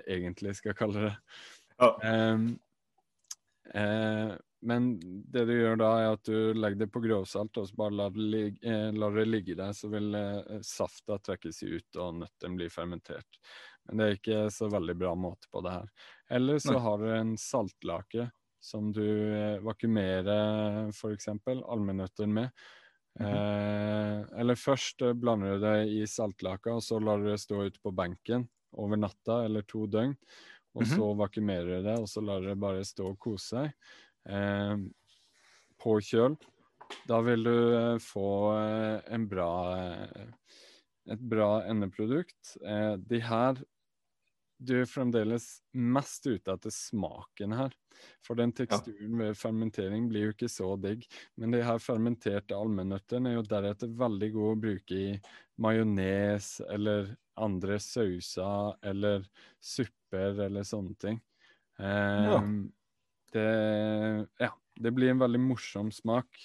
egentlig 0.07 0.57
skal 0.57 0.75
kalle 0.79 1.09
det. 1.09 1.17
Ja. 1.79 1.91
Em, 2.03 2.59
eh, 3.75 4.33
men 4.63 4.93
det 5.33 5.45
du 5.49 5.53
gjør 5.57 5.81
da, 5.81 5.91
er 5.99 6.13
at 6.15 6.29
du 6.29 6.55
legger 6.55 6.85
det 6.85 6.91
på 6.95 7.03
grovsalt, 7.03 7.59
og 7.59 7.67
så 7.67 7.79
bare 7.79 7.97
lar 7.99 8.13
det, 8.15 8.27
ligge, 8.35 8.61
eh, 8.63 8.93
lar 8.95 9.17
det 9.19 9.25
ligge 9.27 9.57
der, 9.59 9.73
så 9.75 9.91
vil 9.91 10.15
eh, 10.15 10.61
safta 10.63 11.19
trekkes 11.19 11.63
ut, 11.65 11.99
og 11.99 12.21
nøttene 12.21 12.61
blir 12.61 12.71
fermentert. 12.71 13.41
Men 13.89 13.99
det 13.99 14.05
er 14.07 14.19
ikke 14.19 14.43
så 14.55 14.69
veldig 14.71 14.95
bra 15.01 15.15
måte 15.19 15.51
på 15.53 15.63
det 15.65 15.73
her. 15.75 15.89
Eller 16.31 16.61
så 16.63 16.77
Nei. 16.77 16.83
har 16.85 17.03
du 17.03 17.09
en 17.17 17.33
saltlake 17.41 18.29
som 18.63 18.93
du 18.95 19.03
vakumerer 19.03 20.23
vakuumerer 20.23 20.93
f.eks. 20.95 21.29
allmennøtter 21.67 22.31
med. 22.31 22.51
Mhm. 23.21 23.27
eh, 23.29 24.41
eller 24.41 24.57
først 24.57 25.03
eh, 25.03 25.13
blander 25.13 25.59
du 25.59 25.67
det 25.67 25.89
i 25.93 26.07
saltlaka, 26.07 26.79
og 26.79 26.83
så 26.83 27.01
lar 27.03 27.19
du 27.21 27.27
det 27.29 27.41
stå 27.43 27.65
ute 27.67 27.83
på 27.83 27.93
benken 27.93 28.47
over 28.73 28.97
natta 28.97 29.43
eller 29.45 29.63
to 29.69 29.87
døgn. 29.87 30.17
og 30.75 30.83
Mhm. 30.87 30.89
så 30.97 31.15
vakumerer 31.19 31.67
du 31.67 31.83
det, 31.83 31.99
og 32.01 32.09
så 32.09 32.23
lar 32.25 32.41
du 32.41 32.47
det 32.49 32.59
bare 32.59 32.85
stå 32.85 33.11
og 33.11 33.19
kose 33.19 33.49
seg. 33.51 33.73
Eh, 34.25 34.77
på 35.83 35.99
kjøl. 36.01 36.39
Da 37.09 37.21
vil 37.21 37.45
du 37.45 37.75
eh, 37.77 37.99
få 37.99 38.27
eh, 38.57 39.01
en 39.15 39.27
bra 39.29 39.53
eh, 39.77 40.27
et 41.11 41.21
bra 41.21 41.63
endeprodukt. 41.69 42.57
Eh, 42.65 42.97
de 42.99 43.21
her 43.21 43.63
Du 44.63 44.77
er 44.79 44.87
fremdeles 44.87 45.47
mest 45.75 46.23
ute 46.29 46.53
etter 46.53 46.71
smaken 46.71 47.55
her. 47.59 47.73
For 48.23 48.39
den 48.39 48.53
teksturen 48.55 49.17
ved 49.19 49.35
fermentering 49.35 50.05
blir 50.11 50.29
jo 50.29 50.35
ikke 50.37 50.51
så 50.53 50.69
digg. 50.79 51.03
Men 51.37 51.51
de 51.57 51.65
her 51.67 51.81
fermenterte 51.83 52.55
allmennøttene 52.55 53.33
er 53.33 53.41
jo 53.41 53.43
deretter 53.51 53.91
veldig 53.99 54.29
gode 54.37 54.53
å 54.55 54.61
bruke 54.63 55.01
i 55.01 55.17
majones 55.59 56.53
eller 56.71 57.11
andre 57.43 57.81
sauser 57.83 58.77
eller 58.87 59.27
supper 59.59 60.39
eller 60.47 60.63
sånne 60.69 60.95
ting. 61.03 61.19
Eh, 61.81 62.31
Ja. 62.31 62.41
Det, 63.33 63.49
ja, 64.41 64.51
det 64.77 64.91
blir 64.95 65.11
en 65.11 65.23
veldig 65.23 65.41
morsom 65.41 65.91
smak. 65.93 66.37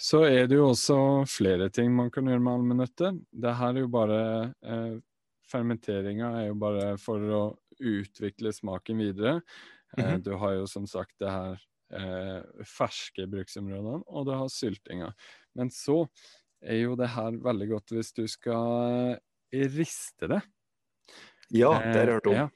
Så 0.00 0.22
er 0.24 0.46
det 0.48 0.56
jo 0.56 0.70
også 0.70 0.96
flere 1.28 1.68
ting 1.72 1.92
man 1.92 2.08
kan 2.12 2.28
gjøre 2.28 2.40
med 2.40 2.54
allmennøtter. 2.56 3.18
Det 3.30 3.52
her 3.58 3.74
er 3.76 3.82
jo 3.84 3.90
bare 3.92 4.20
eh, 4.64 4.94
Fermenteringa 5.50 6.30
er 6.40 6.46
jo 6.48 6.56
bare 6.62 6.86
for 7.02 7.24
å 7.36 7.42
utvikle 7.80 8.52
smaken 8.54 9.00
videre. 9.02 9.40
Eh, 9.98 10.14
Mhm. 10.14 10.22
Du 10.22 10.36
har 10.38 10.52
jo 10.54 10.66
som 10.70 10.86
sagt 10.86 11.16
det 11.18 11.28
her 11.28 11.58
eh, 11.90 12.42
ferske 12.62 13.24
bruksområdene, 13.26 14.04
og 14.06 14.26
du 14.28 14.30
har 14.30 14.48
syltinga. 14.48 15.08
Men 15.58 15.72
så 15.74 16.04
er 16.62 16.84
jo 16.84 16.94
det 16.94 17.08
her 17.10 17.32
veldig 17.42 17.68
godt 17.72 17.94
hvis 17.96 18.12
du 18.14 18.22
skal 18.30 19.18
eh, 19.52 19.66
riste 19.74 20.28
det. 20.30 20.40
Ja, 21.50 21.72
det 21.74 21.90
har 21.90 22.06
jeg 22.06 22.14
hørt 22.14 22.30
om. 22.30 22.36
Eh, 22.36 22.44
ja. 22.44 22.48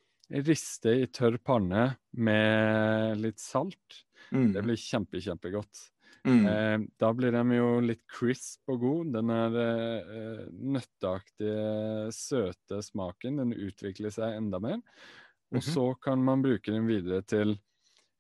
Riste 0.47 0.95
i 1.03 1.07
tørr 1.13 1.37
panne 1.43 1.97
med 2.15 3.19
litt 3.21 3.43
salt. 3.43 4.05
Mm. 4.31 4.53
Det 4.55 4.63
blir 4.65 4.79
kjempe, 4.81 5.21
kjempegodt. 5.21 5.89
Mm. 6.27 6.47
Eh, 6.49 6.79
da 6.99 7.11
blir 7.13 7.33
de 7.37 7.57
jo 7.59 7.81
litt 7.85 8.03
crisp 8.09 8.69
og 8.73 8.81
god. 8.81 9.13
Den 9.19 9.31
er 9.35 9.59
eh, 9.61 10.47
nøtteaktige, 10.51 12.09
søte 12.17 12.81
smaken. 12.83 13.37
Den 13.43 13.53
utvikler 13.53 14.11
seg 14.15 14.39
enda 14.39 14.61
mer. 14.61 14.81
Og 15.53 15.61
Mhm. 15.61 15.69
så 15.69 15.95
kan 16.01 16.25
man 16.25 16.43
bruke 16.43 16.73
den 16.73 16.87
videre 16.89 17.23
til 17.23 17.59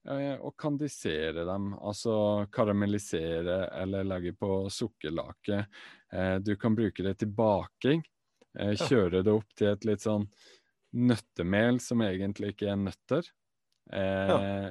eh, 0.07 0.37
å 0.37 0.53
kandisere 0.57 1.47
dem. 1.49 1.73
Altså 1.81 2.47
karamellisere 2.53 3.71
eller 3.83 4.05
legge 4.05 4.35
på 4.37 4.69
sukkerlake. 4.71 5.67
Eh, 6.13 6.39
du 6.41 6.57
kan 6.57 6.77
bruke 6.77 7.03
det 7.03 7.19
til 7.19 7.29
baking. 7.33 8.05
Eh, 8.59 8.75
kjøre 8.77 9.25
det 9.25 9.33
opp 9.33 9.49
til 9.57 9.69
et 9.73 9.85
litt 9.85 10.01
sånn 10.05 10.29
nøttemel 10.95 11.81
som 11.81 12.01
egentlig 12.05 12.53
ikke 12.55 12.69
er 12.71 12.77
nøtter. 12.77 13.25
Eh, 13.93 14.71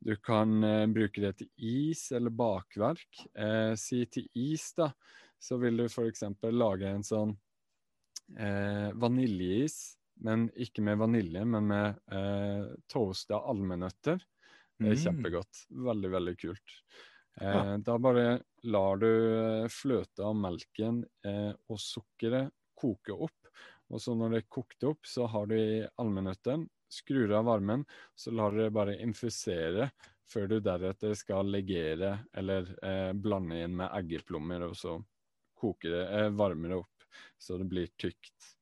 Du 0.00 0.14
kan 0.22 0.62
eh, 0.64 0.86
bruke 0.86 1.20
det 1.24 1.32
til 1.40 1.48
is 1.58 2.04
eller 2.14 2.30
bakverk. 2.30 3.24
Eh, 3.34 3.74
si 3.80 4.04
til 4.06 4.28
is, 4.38 4.70
da, 4.78 4.92
så 5.42 5.58
vil 5.58 5.76
du 5.82 5.86
f.eks. 5.88 6.22
lage 6.54 6.86
en 6.90 7.04
sånn 7.06 7.34
eh, 8.38 8.90
vaniljeis, 8.94 9.96
men 10.22 10.48
ikke 10.58 10.82
med 10.86 10.98
vanilje, 11.02 11.44
men 11.46 11.68
med 11.70 12.00
eh, 12.14 12.64
toasta 12.90 13.42
allmennøtter. 13.50 14.22
Det 14.78 14.92
er 14.92 14.94
Mm. 14.94 15.02
kjempegodt. 15.02 15.64
Veldig, 15.74 16.10
veldig 16.14 16.36
kult. 16.38 16.74
Eh, 17.40 17.54
Ja. 17.54 17.76
Da 17.82 17.98
bare 17.98 18.42
lar 18.62 18.96
du 18.98 19.08
eh, 19.08 19.68
fløte 19.70 20.22
og 20.26 20.36
melken 20.38 21.04
eh, 21.24 21.52
og 21.68 21.78
sukkeret 21.82 22.52
koke 22.78 23.14
opp. 23.14 23.50
Og 23.90 24.00
så 24.02 24.14
når 24.14 24.30
det 24.30 24.38
er 24.44 24.48
kokt 24.54 24.84
opp, 24.84 25.06
så 25.06 25.26
har 25.26 25.46
du 25.50 25.54
i 25.56 25.86
allmennøtten, 25.98 26.68
skrur 26.88 27.32
av 27.38 27.44
varmen, 27.48 27.84
så 28.16 28.30
lar 28.32 28.50
du 28.52 28.62
det 28.62 28.70
bare 28.74 28.96
infusere 29.02 29.90
før 30.28 30.46
du 30.48 30.58
deretter 30.60 31.14
skal 31.16 31.48
legere 31.48 32.18
eller 32.36 32.68
eh, 32.84 33.12
blande 33.16 33.62
inn 33.64 33.76
med 33.80 33.90
eggeplommer, 33.96 34.66
og 34.68 34.76
så 34.76 34.98
koke 35.58 35.88
det, 35.90 36.04
eh, 36.18 36.28
varme 36.36 36.68
det 36.68 36.76
opp 36.82 37.06
så 37.40 37.56
det 37.58 37.68
blir 37.70 37.88
tykt. 37.98 38.54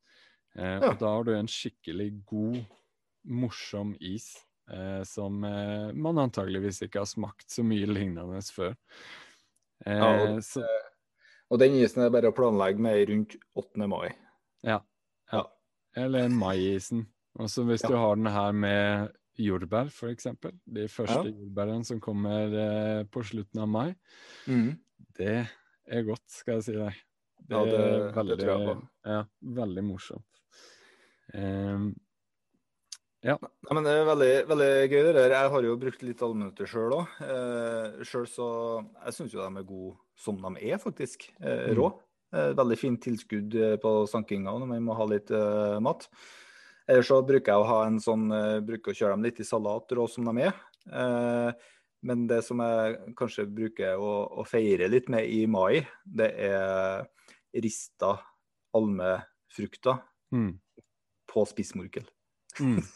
Eh, 0.57 0.79
Ja. 0.81 0.91
Og 0.93 0.99
da 1.01 1.09
har 1.17 1.25
du 1.25 1.33
en 1.35 1.47
skikkelig 1.51 2.25
god, 2.25 2.61
morsom 3.27 3.97
is 4.01 4.29
eh, 4.71 5.03
som 5.05 5.43
eh, 5.45 5.91
man 5.93 6.19
antageligvis 6.23 6.83
ikke 6.87 7.03
har 7.03 7.11
smakt 7.11 7.51
så 7.51 7.65
mye 7.67 7.87
lignende 7.91 8.39
før. 8.55 8.77
Eh, 9.85 9.97
Ja, 9.99 10.13
og- 10.37 10.43
så, 10.45 10.63
Og 11.51 11.59
den 11.61 11.75
isen 11.79 12.03
er 12.03 12.11
bare 12.11 12.31
å 12.33 12.35
planlegge 12.35 12.79
med 12.83 13.09
rundt 13.09 13.37
8. 13.55 13.87
mai. 13.89 14.09
ja, 14.65 14.81
ja. 15.33 15.39
Ja. 15.39 15.45
Eller 15.97 16.29
maisen. 16.29 17.07
Og 17.39 17.49
så 17.53 17.65
hvis 17.69 17.83
Ja. 17.85 17.89
du 17.89 17.97
har 17.97 18.17
den 18.17 18.27
her 18.33 18.53
med 18.53 19.13
jordbær, 19.39 19.91
f.eks. 19.93 20.27
De 20.73 20.87
første 20.89 21.25
Ja. 21.27 21.33
jordbærene 21.33 21.85
som 21.85 22.01
kommer 22.01 22.49
eh, 22.55 23.05
på 23.05 23.23
slutten 23.23 23.61
av 23.61 23.69
mai. 23.69 23.95
Mm. 24.49 24.79
Det 25.17 25.49
er 25.89 26.03
godt, 26.03 26.23
skal 26.29 26.55
jeg 26.55 26.65
si 26.65 26.73
deg. 26.73 26.95
Det, 27.47 27.51
Ja, 27.57 27.65
det- 27.65 27.75
er 27.75 27.99
det 28.07 28.15
veldig, 28.15 28.39
tror 28.39 28.59
jeg 28.59 28.67
på. 28.77 28.89
Ja, 29.05 29.25
veldig 29.45 29.85
morsomt. 29.85 30.25
Ja, 33.27 33.37
Nei, 33.43 33.75
men 33.75 33.83
Det 33.85 33.93
er 33.93 34.05
veldig, 34.07 34.47
veldig 34.47 34.91
gøy. 34.91 35.03
det 35.03 35.15
der. 35.15 35.31
Jeg 35.35 35.51
har 35.51 35.63
jo 35.63 35.77
brukt 35.77 36.03
litt 36.03 36.21
allminutter 36.23 36.67
sjøl 36.67 36.93
òg. 36.93 37.09
Eh, 37.21 38.05
selv 38.05 38.27
så 38.31 38.87
Jeg 39.05 39.13
syns 39.15 39.33
jo 39.33 39.41
de 39.43 39.59
er 39.59 39.65
gode 39.65 39.97
som 40.17 40.37
de 40.37 40.61
er, 40.71 40.79
faktisk. 40.79 41.31
Eh, 41.41 41.71
Mm. 41.73 41.77
rå. 41.77 41.99
Eh, 42.33 42.53
veldig 42.55 42.79
fint 42.79 43.01
tilskudd 43.03 43.55
eh, 43.55 43.77
på 43.79 44.07
sankinga 44.09 44.53
når 44.59 44.67
man 44.69 44.83
må 44.85 44.95
ha 44.97 45.05
litt 45.07 45.31
eh, 45.31 45.79
mat. 45.81 46.07
Ellers 46.87 47.09
så 47.11 47.19
bruker 47.27 47.53
jeg 47.53 47.63
å 47.63 47.67
ha 47.67 47.79
en 47.89 47.97
sånn 48.03 48.29
eh, 48.35 48.59
bruker 48.63 48.93
å 48.93 48.99
kjøre 48.99 49.17
dem 49.17 49.25
litt 49.27 49.41
i 49.43 49.47
salat, 49.47 49.91
rå 49.99 50.07
som 50.11 50.29
de 50.29 50.45
er. 50.47 50.53
Eh, 50.87 51.51
men 52.07 52.27
det 52.31 52.43
som 52.47 52.61
jeg 52.63 53.15
kanskje 53.19 53.49
bruker 53.51 53.99
å, 53.99 54.13
å 54.39 54.45
feire 54.47 54.87
litt 54.93 55.09
med 55.11 55.27
i 55.27 55.41
mai, 55.51 55.81
det 56.05 56.29
er 56.47 57.09
rista 57.57 58.13
almefrukter 58.77 59.99
mm, 60.35 60.53
på 61.33 61.47
spissmorkel. 61.51 62.07
mm. 62.61 62.81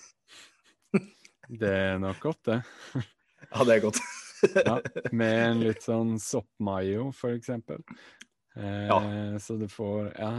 Det 1.51 1.67
er 1.67 1.97
nok 1.99 2.21
godt, 2.23 2.45
det. 2.47 2.61
Ja, 3.51 3.65
det 3.67 3.75
er 3.75 3.81
godt. 3.89 3.99
Ja, 4.55 4.77
med 5.13 5.35
en 5.43 5.59
litt 5.65 5.83
sånn 5.85 6.15
soppmayo, 6.23 7.11
for 7.17 7.35
eksempel. 7.35 7.83
Eh, 8.55 8.87
Ja. 8.87 9.01
Så 9.43 9.59
du 9.61 9.67
får 9.69 10.13
Ja, 10.15 10.31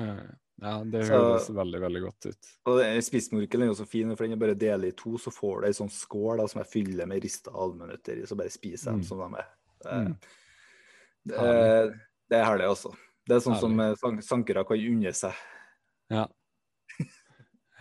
ja, 0.61 0.77
det 0.83 0.91
det 0.91 1.05
Så- 1.07 1.13
høres 1.13 1.49
veldig, 1.49 1.81
veldig 1.81 2.01
godt 2.05 2.25
ut. 2.31 2.49
Og 2.67 2.79
Spissmorkelen 3.03 3.63
er 3.63 3.71
jo 3.73 3.79
så 3.83 3.87
fin, 3.87 4.15
for 4.15 4.23
den 4.27 4.33
er 4.33 4.41
bare 4.45 4.55
deler 4.55 4.87
i 4.87 4.91
to, 4.91 5.17
så 5.17 5.31
får 5.33 5.61
du 5.61 5.67
ei 5.67 5.73
sånn 5.73 5.89
skål 5.89 6.37
da, 6.37 6.47
som 6.47 6.61
jeg 6.63 6.71
fyller 6.71 7.07
med 7.07 7.23
rista 7.23 7.51
allmennøtter 7.51 8.21
i, 8.21 8.25
så 8.29 8.37
bare 8.37 8.49
spiser 8.53 8.91
jeg 8.91 8.93
dem 8.93 9.01
Mm. 9.01 9.07
som 9.07 9.17
de 9.31 9.37
er. 9.39 9.47
Det, 9.83 9.91
Mm. 9.91 10.17
det, 11.25 11.37
er- 11.37 11.89
det 12.29 12.37
er 12.39 12.45
herlig, 12.45 12.67
altså. 12.69 12.95
Det 13.27 13.35
er 13.35 13.39
sånn 13.49 13.59
som 13.59 13.77
Herlig. 13.77 13.97
som 13.99 14.21
sank 14.21 14.45
sankere 14.47 14.65
kan 14.67 14.77
unne 14.77 15.13
seg. 15.13 15.33
Ja. 16.09 16.27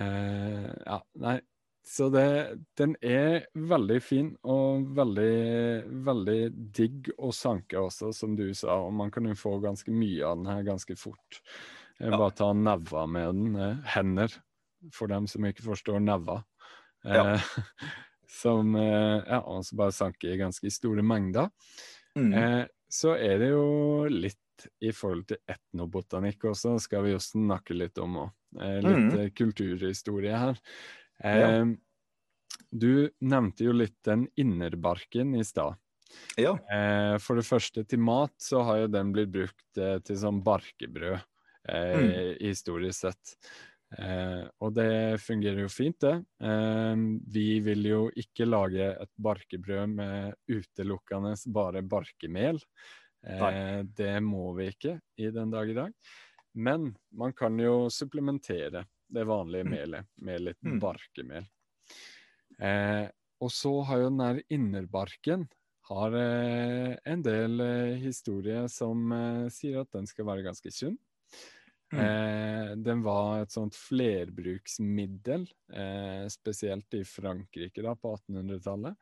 Eh, 0.00 0.74
ja, 0.86 1.00
nei. 1.20 1.40
Så 1.84 2.10
det, 2.12 2.60
den 2.76 2.94
er 3.02 3.46
veldig 3.56 4.02
fin 4.02 4.36
og 4.44 4.86
veldig, 4.96 5.84
veldig 6.06 6.72
digg 6.72 7.10
å 7.18 7.32
sanke 7.34 7.76
også, 7.76 8.12
som 8.14 8.36
du 8.36 8.52
sa. 8.54 8.76
Og 8.86 8.92
man 8.94 9.10
kan 9.10 9.24
jo 9.24 9.34
få 9.34 9.60
ganske 9.60 9.90
mye 9.92 10.22
av 10.24 10.36
den 10.38 10.46
her 10.46 10.62
ganske 10.62 10.96
fort. 10.96 11.40
Eh, 12.00 12.08
Ja. 12.08 12.16
Bare 12.18 12.30
ta 12.32 12.52
neva 12.52 13.06
med 13.06 13.26
den. 13.34 13.56
Eh, 13.56 13.76
hender, 13.96 14.32
for 14.92 15.06
dem 15.08 15.26
som 15.28 15.44
ikke 15.44 15.62
forstår 15.66 16.00
neva. 16.00 16.44
Eh, 17.04 17.14
Ja. 17.14 17.36
som 18.28 18.74
eh, 18.76 19.22
Ja, 19.26 19.40
også 19.42 19.76
bare 19.76 19.92
sanker 19.92 20.32
i 20.32 20.38
ganske 20.40 20.70
store 20.72 21.02
mengder. 21.02 21.50
Mm. 22.16 22.32
Eh, 22.34 22.66
så 22.90 23.14
er 23.18 23.38
det 23.38 23.50
jo 23.52 24.06
litt 24.10 24.36
i 24.84 24.90
forhold 24.92 25.26
til 25.30 25.38
etnobotanikk 25.48 26.42
også, 26.50 26.74
skal 26.80 27.04
vi 27.06 27.12
jo 27.14 27.18
snakke 27.22 27.72
litt 27.76 27.96
om 27.98 28.16
òg. 28.26 28.32
Eh, 28.60 28.80
litt 28.84 29.14
eh, 29.18 29.30
kulturhistorie 29.30 30.36
her. 30.36 30.58
Eh, 31.24 31.64
Du 32.72 33.08
nevnte 33.20 33.64
jo 33.64 33.72
litt 33.72 33.96
den 34.06 34.28
innerbarken 34.38 35.34
i 35.34 35.42
stad. 35.44 35.74
Ja. 36.38 36.52
Eh, 36.70 37.16
for 37.18 37.36
det 37.38 37.46
første, 37.46 37.84
til 37.86 37.98
mat 38.02 38.32
så 38.42 38.62
har 38.66 38.78
jo 38.84 38.86
den 38.90 39.12
blitt 39.14 39.30
brukt 39.32 39.78
eh, 39.78 39.98
til 40.06 40.16
sånn 40.18 40.42
barkebrød, 40.46 41.16
eh, 41.18 41.22
Mm. 41.70 42.36
historisk 42.40 43.00
sett. 43.00 43.34
Eh, 43.98 44.44
og 44.62 44.74
det 44.76 45.18
fungerer 45.20 45.64
jo 45.64 45.68
fint, 45.72 45.98
det. 46.00 46.14
Eh, 46.42 46.96
vi 47.34 47.60
vil 47.60 47.84
jo 47.88 48.00
ikke 48.14 48.46
lage 48.46 48.86
et 49.02 49.10
barkebrød 49.18 49.88
med 49.96 50.34
utelukkende 50.48 51.34
bare 51.52 51.82
barkemel. 51.82 52.60
Eh, 53.26 53.82
det 53.84 54.14
må 54.22 54.52
vi 54.56 54.70
ikke 54.70 55.00
i 55.18 55.30
den 55.34 55.50
dag 55.50 55.68
i 55.70 55.74
dag. 55.74 55.92
Men 56.54 56.96
man 57.12 57.32
kan 57.32 57.58
jo 57.58 57.88
supplementere 57.90 58.84
det 59.10 59.24
vanlige 59.26 59.64
Mm. 59.66 59.70
melet 59.70 60.06
med 60.18 60.40
litt 60.40 60.62
Mm. 60.62 60.78
barkemel. 60.80 61.46
Eh, 62.60 63.08
og 63.40 63.50
så 63.50 63.82
har 63.86 63.98
jo 63.98 64.10
den 64.10 64.18
der 64.18 64.42
innerbarken 64.50 65.48
har 65.90 66.14
eh, 66.14 66.96
en 67.04 67.22
del 67.22 67.60
eh, 67.60 67.96
historie 67.98 68.68
som 68.68 69.10
eh, 69.12 69.48
sier 69.48 69.80
at 69.80 69.90
den 69.92 70.06
skal 70.06 70.26
være 70.26 70.44
ganske 70.46 70.70
sunn. 70.70 70.98
Mm. 71.92 72.00
Eh, 72.04 72.76
den 72.76 73.02
var 73.02 73.40
et 73.42 73.50
sånt 73.50 73.74
flerbruksmiddel, 73.74 75.48
eh, 75.74 76.26
spesielt 76.30 76.94
i 76.94 77.04
Frankrike 77.04 77.82
da, 77.82 77.96
på 77.98 78.16
1800-tallet. 78.16 78.96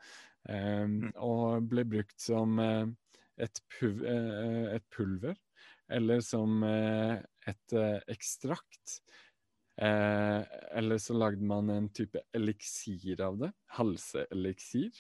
Eh, 0.48 0.86
Mm. 0.88 1.12
Og 1.20 1.66
ble 1.68 1.84
brukt 1.84 2.20
som 2.20 2.58
eh, 2.58 2.86
et, 3.38 3.60
pulver, 3.78 4.08
eh, 4.08 4.74
et 4.76 4.84
pulver, 4.94 5.36
eller 5.90 6.20
som 6.24 6.62
eh, 6.64 7.18
et 7.46 7.74
ekstrakt. 8.08 9.00
Eh, 9.80 10.40
eller 10.74 10.98
så 10.98 11.14
lagde 11.14 11.44
man 11.44 11.68
en 11.70 11.88
type 11.94 12.18
eliksir 12.34 13.20
av 13.22 13.36
det. 13.38 13.52
Halseeliksir. 13.76 14.90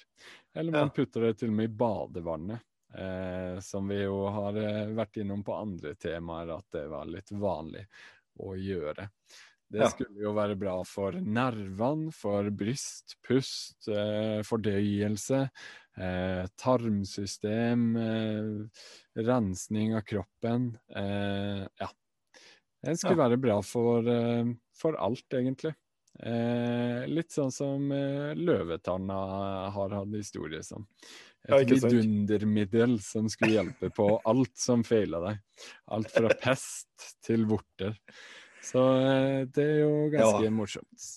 Eller 0.54 0.72
man 0.72 0.86
Ja. 0.88 0.94
putter 0.94 1.20
det 1.26 1.38
til 1.40 1.48
og 1.50 1.56
med 1.56 1.70
i 1.70 1.74
badevannet. 1.80 2.60
Eh, 2.94 3.58
som 3.60 3.88
vi 3.88 4.02
jo 4.02 4.22
har 4.32 4.56
eh, 4.56 4.86
vært 4.96 5.18
innom 5.20 5.42
på 5.44 5.54
andre 5.54 5.94
temaer, 6.00 6.54
at 6.56 6.66
det 6.72 6.86
var 6.88 7.04
litt 7.10 7.30
vanlig 7.36 7.84
å 8.40 8.54
gjøre. 8.56 9.10
Det 9.68 9.82
Ja. 9.82 9.88
skulle 9.90 10.22
jo 10.24 10.32
være 10.32 10.56
bra 10.56 10.78
for 10.88 11.12
nervene, 11.20 12.08
for 12.16 12.48
bryst, 12.50 13.18
pust, 13.26 13.88
eh, 13.92 14.40
fordøyelse, 14.48 15.42
eh, 16.00 16.46
tarmsystem, 16.56 17.84
eh, 18.00 19.22
rensning 19.28 19.94
av 19.98 20.06
kroppen. 20.08 20.70
Eh, 20.96 21.66
ja. 21.80 21.90
Det 22.82 22.96
skulle 23.00 23.18
være 23.18 23.36
bra 23.42 23.60
for, 23.62 24.06
for 24.72 24.96
alt, 25.02 25.26
egentlig. 25.34 25.74
Eh, 26.18 27.04
litt 27.06 27.30
sånn 27.30 27.52
som 27.54 27.92
eh, 27.94 28.32
løvetanna 28.34 29.18
har 29.74 29.94
hatt 29.94 30.16
historie 30.18 30.62
som. 30.66 30.86
Et 31.48 31.70
vidundermiddel 31.70 32.96
som 33.00 33.28
skulle 33.30 33.54
hjelpe 33.54 33.90
på 33.94 34.08
alt 34.26 34.56
som 34.58 34.82
feila 34.84 35.20
deg. 35.22 35.38
Alt 35.94 36.10
fra 36.16 36.32
pest 36.42 37.12
til 37.24 37.46
vorter. 37.48 37.94
Så 38.66 38.82
eh, 38.98 39.44
det 39.46 39.64
er 39.64 39.80
jo 39.84 39.94
ganske 40.12 40.44
Ja. 40.48 40.52
morsomt. 40.52 41.08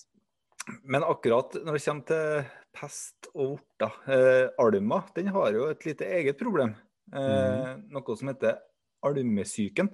Men 0.86 1.02
akkurat 1.02 1.56
når 1.58 1.74
det 1.74 1.82
kommer 1.84 2.06
til 2.06 2.44
pest 2.78 3.26
og 3.34 3.56
vorter, 3.56 3.98
eh, 4.06 4.46
alma 4.62 5.02
den 5.18 5.32
har 5.34 5.50
jo 5.58 5.66
et 5.72 5.82
lite 5.88 6.06
eget 6.06 6.38
problem. 6.38 6.76
Eh, 7.12 7.74
Noe 7.90 8.16
som 8.16 8.30
heter 8.30 8.60
almesyken. 9.02 9.90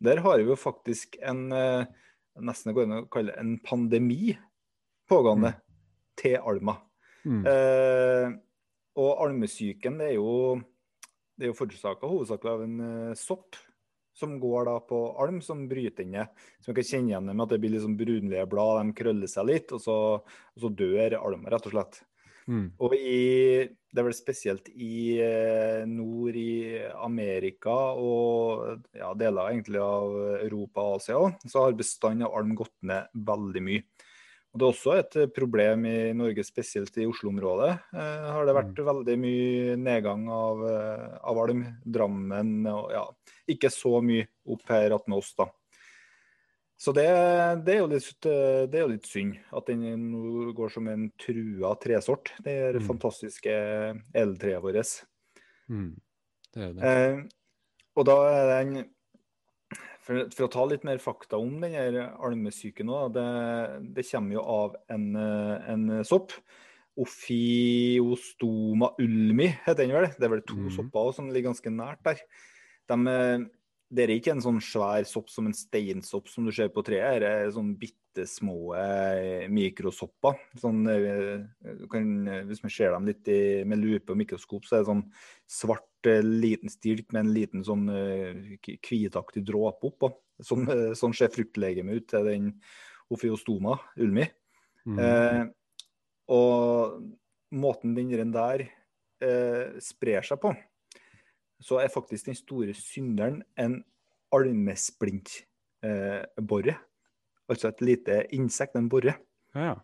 Der 0.00 0.22
har 0.24 0.40
vi 0.40 0.48
jo 0.48 0.56
faktisk 0.56 1.18
en 1.20 1.50
eh, 1.52 1.84
nesten 2.44 2.74
går 2.76 2.88
an 2.88 2.98
å 3.00 3.06
kalle 3.12 3.36
en 3.40 3.56
pandemi 3.64 4.34
pågående 5.08 5.54
til 6.18 6.36
alma. 6.38 6.76
Mm. 7.28 7.42
Eh, 7.46 8.26
og 8.98 9.24
almesyken 9.24 10.00
det 10.00 10.12
er 10.12 10.18
jo, 10.18 10.58
det 11.38 11.46
er 11.46 11.52
jo 11.52 11.58
forårsaka 11.58 12.10
hovedsakelig 12.10 12.52
av 12.52 12.62
en 12.64 12.78
uh, 12.82 13.18
sopp 13.18 13.58
som 14.18 14.34
går 14.42 14.64
da 14.66 14.74
på 14.82 14.98
alm, 15.22 15.38
som 15.44 15.68
bryter 15.70 16.02
inn. 16.02 16.16
Som 16.58 16.72
vi 16.72 16.80
kan 16.80 16.88
kjenne 16.88 17.12
igjen 17.12 17.28
med 17.30 17.44
at 17.44 17.52
det 17.54 17.60
blir 17.62 17.76
liksom 17.76 17.94
brunlige 18.00 18.46
blad, 18.50 18.80
de 18.80 18.96
krøller 18.98 19.30
seg 19.30 19.46
litt, 19.46 19.74
og 19.76 19.82
så, 19.84 19.98
og 20.18 20.64
så 20.64 20.70
dør 20.80 21.14
alma, 21.20 21.52
rett 21.54 21.68
og 21.70 21.76
slett. 21.76 22.00
Mm. 22.48 22.66
Og 22.80 22.94
i, 22.96 23.68
det 23.68 24.00
er 24.00 24.06
vel 24.06 24.16
spesielt 24.16 24.70
i 24.72 25.18
eh, 25.20 25.84
nord 25.88 26.36
i 26.40 26.80
Amerika 26.96 27.74
og 28.00 28.86
ja, 28.96 29.12
deler 29.18 29.52
egentlig 29.52 29.82
av 29.84 30.16
Europa 30.40 30.84
og 30.84 31.00
Asia 31.02 31.18
òg, 31.20 31.42
så 31.44 31.66
har 31.66 31.76
bestanden 31.76 32.26
av 32.28 32.38
alm 32.40 32.54
gått 32.58 32.76
ned 32.88 33.12
veldig 33.28 33.64
mye. 33.68 33.84
Og 34.48 34.60
Det 34.60 34.64
er 34.64 34.72
også 34.72 34.94
et 34.96 35.16
eh, 35.20 35.30
problem 35.34 35.84
i 35.88 35.96
Norge, 36.16 36.44
spesielt 36.46 36.96
i 36.96 37.06
Oslo-området. 37.08 37.70
Eh, 37.92 38.28
har 38.32 38.48
det 38.48 38.56
vært 38.56 38.80
veldig 38.86 39.16
mye 39.20 39.76
nedgang 39.80 40.24
av, 40.32 40.64
eh, 40.66 41.18
av 41.30 41.40
alm. 41.44 41.66
Drammen 41.84 42.54
og 42.72 42.88
ja, 42.94 43.04
ikke 43.54 43.70
så 43.72 43.98
mye 44.04 44.26
opp 44.48 44.64
her 44.72 44.96
attmed 44.96 45.20
oss, 45.20 45.34
da. 45.36 45.50
Så 46.78 46.92
det, 46.94 47.08
det, 47.66 47.74
er 47.74 47.88
litt, 47.90 48.22
det 48.22 48.76
er 48.78 48.84
jo 48.84 48.92
litt 48.92 49.06
synd 49.10 49.34
at 49.50 49.66
den 49.66 50.52
går 50.54 50.70
som 50.70 50.86
en 50.86 51.08
trua 51.18 51.72
tresort. 51.82 52.30
Det 52.44 52.54
er 52.54 52.78
Mm. 52.78 52.86
fantastiske 52.86 53.50
edeltreet 54.14 54.62
vårt. 54.62 54.92
Mm. 55.66 55.96
Det 56.54 56.62
er 56.62 56.72
det. 56.76 56.92
Eh, 56.92 57.18
og 57.98 58.06
da 58.06 58.16
er 58.30 58.46
den 58.52 58.86
for, 60.08 60.24
for 60.32 60.46
å 60.46 60.52
ta 60.52 60.64
litt 60.70 60.86
mer 60.88 61.02
fakta 61.02 61.36
om 61.36 61.58
den 61.60 61.74
her 61.76 61.98
almesyken 62.24 62.88
òg, 62.88 63.12
det, 63.18 63.26
det 63.98 64.06
kommer 64.08 64.38
jo 64.38 64.46
av 64.48 64.78
en, 64.94 65.10
eh, 65.20 65.68
en 65.74 66.04
sopp. 66.08 66.32
Ophiostoma 66.98 68.88
ulmi 68.98 69.50
heter 69.66 69.84
den 69.84 69.94
vel. 69.94 70.08
Det 70.16 70.26
er 70.26 70.32
vel 70.32 70.46
to 70.48 70.56
mm. 70.64 70.72
sopper 70.78 71.10
også 71.10 71.20
som 71.20 71.28
ligger 71.30 71.52
ganske 71.52 71.70
nært 71.74 72.00
der. 72.06 72.22
De, 72.88 72.96
eh, 73.12 73.44
det 73.88 74.04
er 74.04 74.12
ikke 74.14 74.34
en 74.34 74.44
sånn 74.44 74.60
svær 74.64 75.06
sopp 75.08 75.30
som 75.32 75.48
en 75.48 75.56
steinsopp 75.56 76.28
som 76.28 76.46
du 76.46 76.52
ser 76.54 76.68
på 76.74 76.84
treet. 76.86 77.22
Det 77.22 77.28
er 77.28 77.52
sånn 77.54 77.72
bitte 77.80 78.26
små 78.28 78.74
eh, 78.76 79.46
mikrosopper. 79.52 80.36
Sånn, 80.60 80.82
eh, 80.92 81.72
du 81.78 81.86
kan, 81.90 82.10
eh, 82.28 82.42
hvis 82.48 82.60
man 82.64 82.74
ser 82.74 82.92
dem 82.92 83.08
litt 83.08 83.30
i, 83.32 83.40
med 83.68 83.80
lupe 83.80 84.12
og 84.12 84.20
mikroskop, 84.20 84.68
så 84.68 84.76
er 84.76 84.84
det 84.84 84.90
sånn 84.90 85.06
svart 85.58 85.84
liten 86.24 86.70
stilk 86.70 87.08
med 87.12 87.24
en 87.24 87.32
liten 87.34 87.64
sånn 87.66 87.88
hvitaktig 87.90 89.42
dråpe 89.48 89.90
oppå. 89.90 90.12
Sånn, 90.46 90.68
sånn 90.94 91.16
ser 91.16 91.32
fruktlegemet 91.34 91.98
ut 91.98 92.06
til 92.12 92.28
den 92.28 92.52
ofiostoma 93.12 93.76
ulmi. 93.98 94.26
Mm. 94.88 94.98
Eh, 94.98 95.44
og 96.32 97.00
måten 97.56 97.96
den 97.96 98.32
der 98.34 98.66
eh, 99.24 99.78
sprer 99.82 100.24
seg 100.26 100.40
på, 100.42 100.52
så 101.60 101.80
er 101.82 101.88
faktisk 101.92 102.26
den 102.30 102.34
store 102.38 102.74
synderen 102.76 103.42
en 103.58 103.80
almesplintborre. 104.34 106.76
altså 107.48 107.68
et 107.68 107.80
lite 107.80 108.26
insekt, 108.36 108.76
en 108.76 108.88
borre, 108.88 109.14
Ja, 109.54 109.60
ja. 109.70 109.74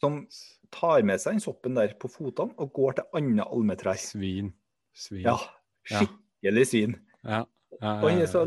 som 0.00 0.26
tar 0.70 1.02
med 1.02 1.20
seg 1.20 1.32
den 1.36 1.40
soppen 1.42 1.74
der 1.74 1.94
på 1.98 2.08
fotene 2.10 2.54
og 2.58 2.72
går 2.72 2.92
til 2.98 3.04
andre 3.18 3.44
almetrær. 3.50 3.96
Svin. 3.98 4.52
Svin. 4.94 5.24
Ja, 5.26 5.36
skikkelig 5.84 6.66
svin. 6.70 6.94
Ja. 7.24 7.44
Ja, 7.80 7.92
Og 8.02 8.10
han 8.10 8.20
er 8.22 8.26
så, 8.30 8.44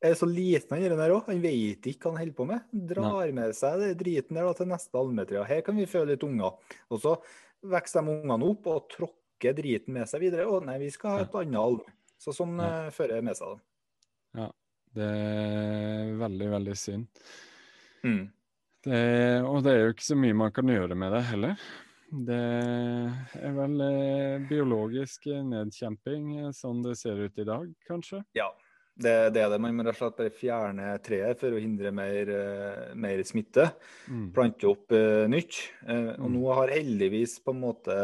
er 0.00 0.14
så 0.14 0.26
liten, 0.30 0.82
han 0.82 0.98
der 0.98 1.10
òg. 1.12 1.26
Han 1.28 1.42
vet 1.42 1.86
ikke 1.90 2.08
hva 2.08 2.12
han 2.14 2.20
holder 2.22 2.34
på 2.38 2.46
med. 2.48 2.60
Han 2.72 2.86
drar 2.88 3.32
med 3.36 3.54
seg 3.58 3.78
det 3.82 3.90
driten 4.00 4.34
der 4.38 4.44
da, 4.46 4.52
til 4.56 4.66
neste 4.70 4.98
almetre. 4.98 5.44
Her 5.44 5.60
kan 5.66 5.76
vi 5.76 5.86
føle 5.90 6.12
litt 6.14 6.24
unger. 6.24 6.52
Og 6.88 7.00
så 7.02 7.16
vokser 7.66 8.02
de 8.06 8.10
ungene 8.14 8.44
opp 8.48 8.66
og 8.70 8.88
tråkker 8.94 9.52
driten 9.58 9.92
med 9.98 10.08
seg 10.08 10.20
videre. 10.24 10.46
Å 10.48 10.60
nei, 10.64 10.78
vi 10.80 10.90
skal 10.94 11.10
ha 11.10 11.18
et 11.26 11.34
annet 11.42 11.60
alm. 11.60 11.82
Så 12.18 12.34
sånn 12.34 12.56
Ja. 12.58 12.86
eh, 12.86 12.90
fører 12.94 13.22
med 13.22 13.36
seg. 13.38 13.58
da. 14.34 14.50
Det 14.94 15.04
er 15.04 16.14
veldig, 16.18 16.48
veldig 16.50 16.76
synd. 16.76 17.06
Mm. 18.04 18.30
Det, 18.82 19.42
og 19.44 19.62
det 19.62 19.72
er 19.74 19.82
jo 19.84 19.92
ikke 19.92 20.06
så 20.06 20.16
mye 20.16 20.34
man 20.38 20.52
kan 20.54 20.66
gjøre 20.70 20.96
med 20.96 21.12
det 21.12 21.22
heller. 21.28 21.56
Det 22.08 22.38
er 23.36 23.52
vel 23.52 23.80
eh, 23.84 24.38
biologisk 24.48 25.26
nedkjemping 25.44 26.30
eh, 26.46 26.50
sånn 26.56 26.80
det 26.86 26.94
ser 26.96 27.20
ut 27.20 27.38
i 27.38 27.44
dag, 27.44 27.66
kanskje. 27.86 28.22
Ja, 28.38 28.48
det, 28.96 29.12
det 29.34 29.42
er 29.44 29.50
det. 29.52 29.60
Man 29.60 29.76
må 29.76 29.84
rett 29.84 29.98
og 30.00 30.06
slett 30.08 30.16
bare 30.22 30.32
fjerne 30.34 30.86
treet 31.04 31.38
for 31.42 31.52
å 31.54 31.60
hindre 31.60 31.92
mer, 31.94 32.32
eh, 32.32 32.94
mer 32.98 33.20
smitte. 33.28 33.68
Mm. 34.08 34.30
plante 34.34 34.70
opp 34.70 34.90
uh, 34.96 35.26
nytt. 35.30 35.60
Uh, 35.84 36.14
og 36.16 36.30
Mm. 36.30 36.38
nå 36.38 36.54
har 36.54 36.72
heldigvis 36.78 37.36
på 37.44 37.52
en 37.54 37.60
måte 37.60 37.98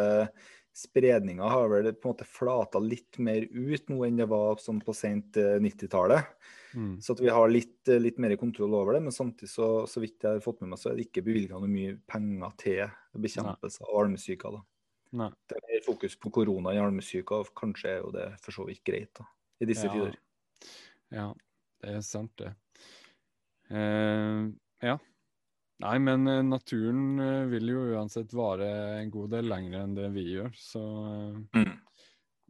spredninga 0.75 1.47
har 1.49 1.69
vel 1.71 1.87
på 1.95 2.09
en 2.09 2.15
måte 2.15 2.27
flata 2.27 2.81
litt 2.83 3.19
mer 3.23 3.47
ut 3.47 3.89
nå 3.93 4.01
enn 4.07 4.19
det 4.19 4.27
var 4.31 4.59
sånn 4.63 4.81
på 4.83 4.95
sent 4.97 5.39
eh, 5.39 5.57
90-tallet. 5.63 6.33
Mm. 6.75 6.97
Så 7.01 7.15
at 7.15 7.23
vi 7.23 7.31
har 7.31 7.53
litt, 7.53 7.77
eh, 7.89 8.01
litt 8.03 8.19
mer 8.23 8.35
kontroll 8.41 8.75
over 8.75 8.97
det. 8.97 9.05
Men 9.07 9.15
samtidig, 9.15 9.53
så, 9.53 9.69
så 9.87 10.03
vidt 10.03 10.27
jeg 10.27 10.41
har 10.41 10.43
fått 10.45 10.65
med 10.65 10.73
meg, 10.73 10.83
så 10.83 10.91
er 10.91 10.99
det 10.99 11.07
ikke 11.07 11.23
bevilga 11.29 11.61
noe 11.63 11.71
mye 11.71 11.95
penger 12.11 12.57
til 12.59 13.23
bekjempelse 13.23 13.87
av 13.87 14.03
almesyka. 14.03 14.51
da. 14.57 14.65
Nei. 15.15 15.31
Det 15.47 15.61
er 15.61 15.67
mer 15.71 15.87
fokus 15.87 16.19
på 16.19 16.35
korona 16.35 16.75
i 16.75 16.83
almesyka, 16.83 17.39
og 17.45 17.55
kanskje 17.55 17.93
er 17.93 18.01
jo 18.03 18.11
det 18.17 18.29
for 18.43 18.59
så 18.59 18.67
vidt 18.67 18.83
greit 18.87 19.13
da, 19.15 19.29
i 19.63 19.71
disse 19.71 19.87
Ja. 19.87 19.95
tider. 19.95 20.19
Ja, 21.15 21.29
det 21.85 21.95
er 22.01 22.03
sant, 22.03 22.35
det. 22.43 22.51
Uh, 23.71 24.51
ja. 24.83 24.99
Nei, 25.85 25.99
men 26.01 26.29
eh, 26.29 26.43
naturen 26.47 27.21
eh, 27.21 27.47
vil 27.53 27.73
jo 27.75 27.83
uansett 27.93 28.33
vare 28.37 28.69
en 29.03 29.11
god 29.13 29.35
del 29.37 29.51
lenger 29.53 29.83
enn 29.83 29.97
det 29.99 30.09
vi 30.15 30.31
gjør, 30.33 30.53
så 30.57 30.85
eh, 31.11 31.41
Mm. 31.61 31.75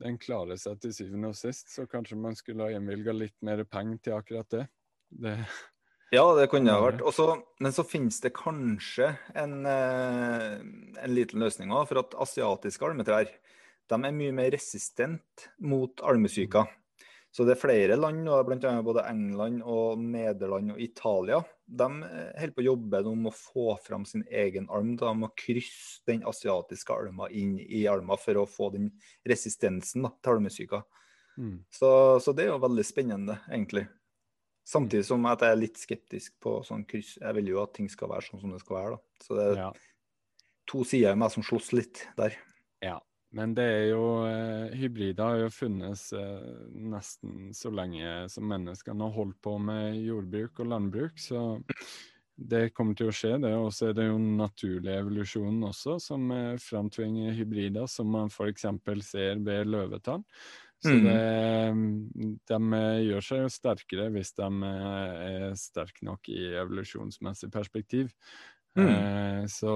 den 0.05 0.19
klarer 0.23 0.59
seg 0.61 0.79
til 0.83 0.95
syvende 0.95 1.33
og 1.33 1.39
sist. 1.39 1.73
Så 1.75 1.89
kanskje 1.91 2.19
man 2.21 2.37
skulle 2.39 2.69
ha 2.69 2.75
innvilga 2.77 3.15
litt 3.15 3.37
mer 3.43 3.65
penger 3.67 3.99
til 4.03 4.19
akkurat 4.19 4.51
det. 4.55 4.67
det 5.11 5.35
Ja, 6.15 6.23
det 6.39 6.47
kunne 6.53 6.71
det 6.71 6.77
ha 6.79 6.85
vært. 6.85 7.03
Også, 7.03 7.27
men 7.59 7.75
så 7.75 7.83
finnes 7.83 8.21
det 8.23 8.37
kanskje 8.37 9.17
en, 9.35 9.67
en 9.67 11.15
liten 11.15 11.43
løsning 11.43 11.75
òg, 11.75 11.89
for 11.91 12.05
at 12.05 12.15
asiatiske 12.23 12.87
almetrær 12.87 13.27
de 13.91 13.99
er 13.99 14.15
mye 14.15 14.33
mer 14.33 14.55
resistent 14.55 15.49
mot 15.59 16.05
almesyka. 16.07 16.69
Så 17.35 17.43
det 17.43 17.57
er 17.57 17.59
flere 17.59 17.97
land, 17.99 18.29
blant 18.47 18.63
annet 18.69 18.87
både 18.87 19.03
England 19.11 19.65
og 19.67 19.99
Nederland 19.99 20.71
og 20.71 20.79
Italia, 20.79 21.41
de 21.67 21.89
eh, 22.07 22.29
holder 22.39 22.53
på 22.55 22.63
å 22.63 22.67
jobbe 22.69 23.01
om 23.11 23.27
å 23.27 23.33
få 23.35 23.65
fram 23.83 24.05
sin 24.07 24.23
egen 24.31 24.69
alm. 24.71 24.93
De 25.01 25.11
må 25.19 25.33
krysse 25.35 26.05
den 26.07 26.23
asiatiske 26.31 26.95
alma 26.95 27.27
inn 27.35 27.57
i 27.59 27.81
alma 27.91 28.15
for 28.23 28.39
å 28.39 28.45
få 28.47 28.69
den 28.77 28.93
resistensen 29.27 30.07
da, 30.07 30.13
til 30.23 30.37
almesyka. 30.37 30.85
mm. 31.35 31.57
Så, 31.75 31.91
så 32.23 32.35
det 32.39 32.45
er 32.47 32.53
jo 32.53 32.61
veldig 32.63 32.85
spennende, 32.87 33.41
egentlig. 33.51 33.89
Samtidig 34.65 35.05
som 35.11 35.27
at 35.29 35.43
jeg 35.43 35.57
er 35.57 35.59
litt 35.61 35.81
skeptisk 35.83 36.37
på 36.41 36.61
sånn 36.65 36.87
kryss. 36.89 37.17
Jeg 37.19 37.37
vil 37.41 37.51
jo 37.51 37.59
at 37.65 37.75
ting 37.75 37.91
skal 37.91 38.09
være 38.15 38.29
sånn 38.31 38.45
som 38.45 38.55
det 38.55 38.63
skal 38.63 38.79
være. 38.79 38.95
da. 38.95 39.25
Så 39.27 39.37
det 39.41 39.49
er 39.51 39.59
Ja. 39.65 39.73
to 40.71 40.85
sider 40.85 41.11
av 41.11 41.19
meg 41.19 41.35
som 41.35 41.43
slåss 41.43 41.73
litt 41.75 42.07
der. 42.17 42.39
Ja, 42.81 43.01
men 43.35 43.55
det 43.57 43.65
er 43.67 43.85
jo 43.91 44.03
eh, 44.29 44.75
Hybrider 44.79 45.25
har 45.27 45.43
jo 45.45 45.53
funnes 45.53 46.07
eh, 46.17 46.49
nesten 46.95 47.53
så 47.57 47.73
lenge 47.75 48.29
som 48.33 48.47
menneskene 48.51 49.09
har 49.09 49.15
holdt 49.17 49.41
på 49.43 49.57
med 49.59 49.99
jordbruk 50.05 50.63
og 50.63 50.71
landbruk, 50.71 51.19
så 51.19 51.45
det 52.35 52.73
kommer 52.75 52.97
til 52.99 53.11
å 53.11 53.15
skje, 53.15 53.37
det. 53.43 53.53
Og 53.55 53.71
så 53.75 53.91
er 53.91 53.97
det 53.99 54.09
jo 54.09 54.19
den 54.19 54.37
naturlige 54.41 55.01
evolusjonen 55.05 55.67
også 55.71 55.99
som 56.03 56.31
eh, 56.35 56.55
framtvinger 56.63 57.35
hybrider, 57.37 57.87
som 57.91 58.11
man 58.15 58.31
f.eks. 58.33 58.67
ser 59.07 59.43
ved 59.43 59.71
løvetann. 59.71 60.27
Så 60.85 60.93
Mm. 60.95 61.05
det, 61.07 62.41
de 62.51 62.57
eh, 62.77 63.05
gjør 63.07 63.23
seg 63.25 63.39
jo 63.41 63.53
sterkere 63.53 64.11
hvis 64.13 64.35
de 64.37 64.49
er 64.69 65.55
sterke 65.57 66.05
nok 66.05 66.29
i 66.29 66.43
evolusjonsmessig 66.61 67.49
perspektiv. 67.55 68.11
Mm. 68.77 69.47
Så 69.49 69.71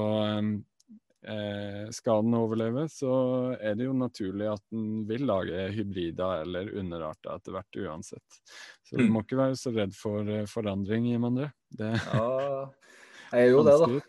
skal 1.92 2.22
den 2.22 2.34
overleve, 2.38 2.84
så 2.88 3.10
er 3.58 3.74
det 3.74 3.88
jo 3.88 3.92
naturlig 3.96 4.46
at 4.52 4.62
den 4.70 5.02
vil 5.08 5.24
lage 5.26 5.64
hybrider 5.74 6.44
eller 6.44 6.70
underarter 6.78 7.34
etter 7.34 7.56
hvert 7.56 7.78
uansett. 7.82 8.38
Så 8.86 8.96
du 8.96 9.02
Mm. 9.04 9.12
må 9.16 9.22
ikke 9.24 9.36
være 9.40 9.56
så 9.58 9.72
redd 9.74 9.92
for 9.98 10.22
eh, 10.30 10.46
forandring, 10.46 11.08
Jim 11.10 11.26
André. 11.26 11.50
Det 11.74 11.90
Ja, 12.06 12.70
jeg 13.32 13.48
er 13.48 13.50
jo 13.50 13.64
det, 13.66 13.76
da. 13.82 14.00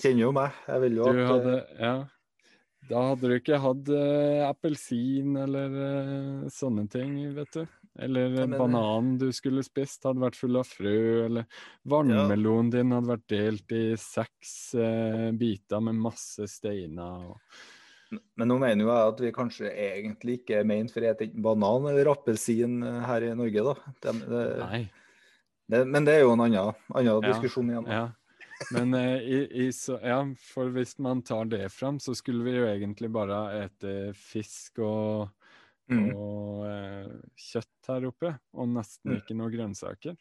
Kjenner 0.00 0.20
jo 0.26 0.32
meg. 0.32 0.52
Jeg 0.68 0.80
vil 0.86 0.96
jo 0.96 1.04
Du 1.04 1.10
at 1.10 1.20
eh, 1.20 1.28
hadde, 1.30 1.56
ja. 1.78 1.94
Da 2.88 3.02
hadde 3.10 3.28
du 3.28 3.34
ikke 3.36 3.58
hatt 3.58 3.88
eh, 3.90 4.42
appelsin 4.48 5.36
eller 5.42 5.78
eh, 5.86 6.48
sånne 6.54 6.88
ting, 6.90 7.16
vet 7.36 7.52
du. 7.52 7.64
Eller 7.98 8.28
Ja, 8.28 8.42
eh, 8.42 8.46
men- 8.46 8.58
bananen 8.58 9.18
du 9.18 9.30
skulle 9.32 9.62
spist 9.64 10.04
hadde 10.04 10.20
vært 10.20 10.36
full 10.36 10.56
av 10.60 10.66
frø, 10.68 11.24
eller 11.26 11.46
vannmelonen 11.88 12.70
din 12.70 12.92
hadde 12.92 13.08
vært 13.14 13.26
delt 13.32 13.72
i 13.72 13.96
seks 13.96 14.74
eh, 14.74 15.30
biter 15.32 15.80
med 15.80 15.94
masse 15.94 16.46
steiner. 16.50 17.30
Og, 17.30 17.40
Men 18.36 18.48
nå 18.52 18.58
mener 18.60 18.84
jo 18.84 18.90
jeg 18.92 19.12
at 19.14 19.20
vi 19.24 19.32
kanskje 19.34 19.72
egentlig 19.72 20.38
ikke 20.40 20.60
er 20.60 20.68
ment 20.68 20.92
for 20.92 21.02
å 21.02 21.14
spise 21.16 21.42
banan 21.42 21.88
eller 21.90 22.12
appelsin 22.12 22.82
eh, 22.84 23.00
her 23.08 23.22
i 23.30 23.34
Norge, 23.34 23.64
da. 23.64 23.74
Det, 24.02 24.14
det, 24.28 24.44
nei. 24.60 24.82
det, 25.68 25.82
men 25.88 26.04
det 26.06 26.14
er 26.14 26.22
jo 26.26 26.36
en 26.36 26.44
annen, 26.46 26.74
annen 26.94 27.10
Ja, 27.10 27.32
diskusjon 27.32 27.72
igjen. 27.72 27.90
Ja. 27.90 28.06
Men 28.72 28.94
eh, 28.94 29.18
i, 29.20 29.40
i 29.66 29.72
så, 29.72 29.98
ja, 30.00 30.20
for 30.52 30.70
hvis 30.72 30.98
man 31.02 31.20
tar 31.26 31.44
det 31.50 31.66
fram, 31.74 31.98
så 32.00 32.14
skulle 32.16 32.44
vi 32.46 32.54
jo 32.56 32.68
egentlig 32.70 33.10
bare 33.12 33.40
ete 33.66 34.12
fisk 34.16 34.80
og, 34.84 35.28
Mm. 35.90 36.12
og 36.14 36.64
eh, 36.66 37.10
kjøtt 37.38 37.90
her 37.92 38.06
oppe, 38.10 38.32
og 38.54 38.68
nesten 38.74 39.12
Mm. 39.12 39.20
ikke 39.20 39.36
noe 39.38 39.52
grønnsaker. 39.52 40.16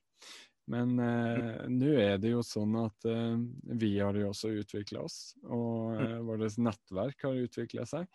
Men 0.67 0.97
eh, 0.99 1.67
nå 1.69 1.91
er 2.01 2.17
det 2.17 2.31
jo 2.31 2.39
sånn 2.41 2.73
at 2.81 3.05
eh, 3.05 3.35
vi 3.77 3.91
har 3.99 4.17
jo 4.17 4.31
også 4.31 4.49
utvikla 4.63 5.03
oss, 5.05 5.35
og 5.45 5.93
eh, 6.01 6.15
vårt 6.25 6.57
nettverk 6.57 7.21
har 7.27 7.43
utvikla 7.45 7.85
seg. 7.85 8.07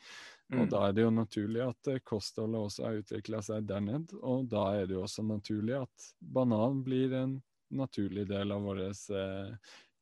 Og 0.51 0.65
Mm. 0.65 0.71
da 0.73 0.81
er 0.89 0.93
det 0.97 1.03
jo 1.05 1.11
naturlig 1.15 1.61
at 1.63 1.87
eh, 1.93 2.01
kostholdet 2.03 2.59
også 2.59 2.87
har 2.89 2.99
utvikla 3.05 3.39
seg 3.47 3.69
der 3.71 3.81
ned, 3.87 4.11
og 4.19 4.49
da 4.51 4.65
er 4.81 4.87
det 4.91 4.97
jo 4.97 5.05
også 5.07 5.23
naturlig 5.23 5.77
at 5.79 6.09
banan 6.19 6.83
blir 6.83 7.15
en 7.21 7.37
naturlig 7.71 8.27
del 8.27 8.51
av 8.51 8.63
vårt 8.67 9.11
eh, 9.15 9.55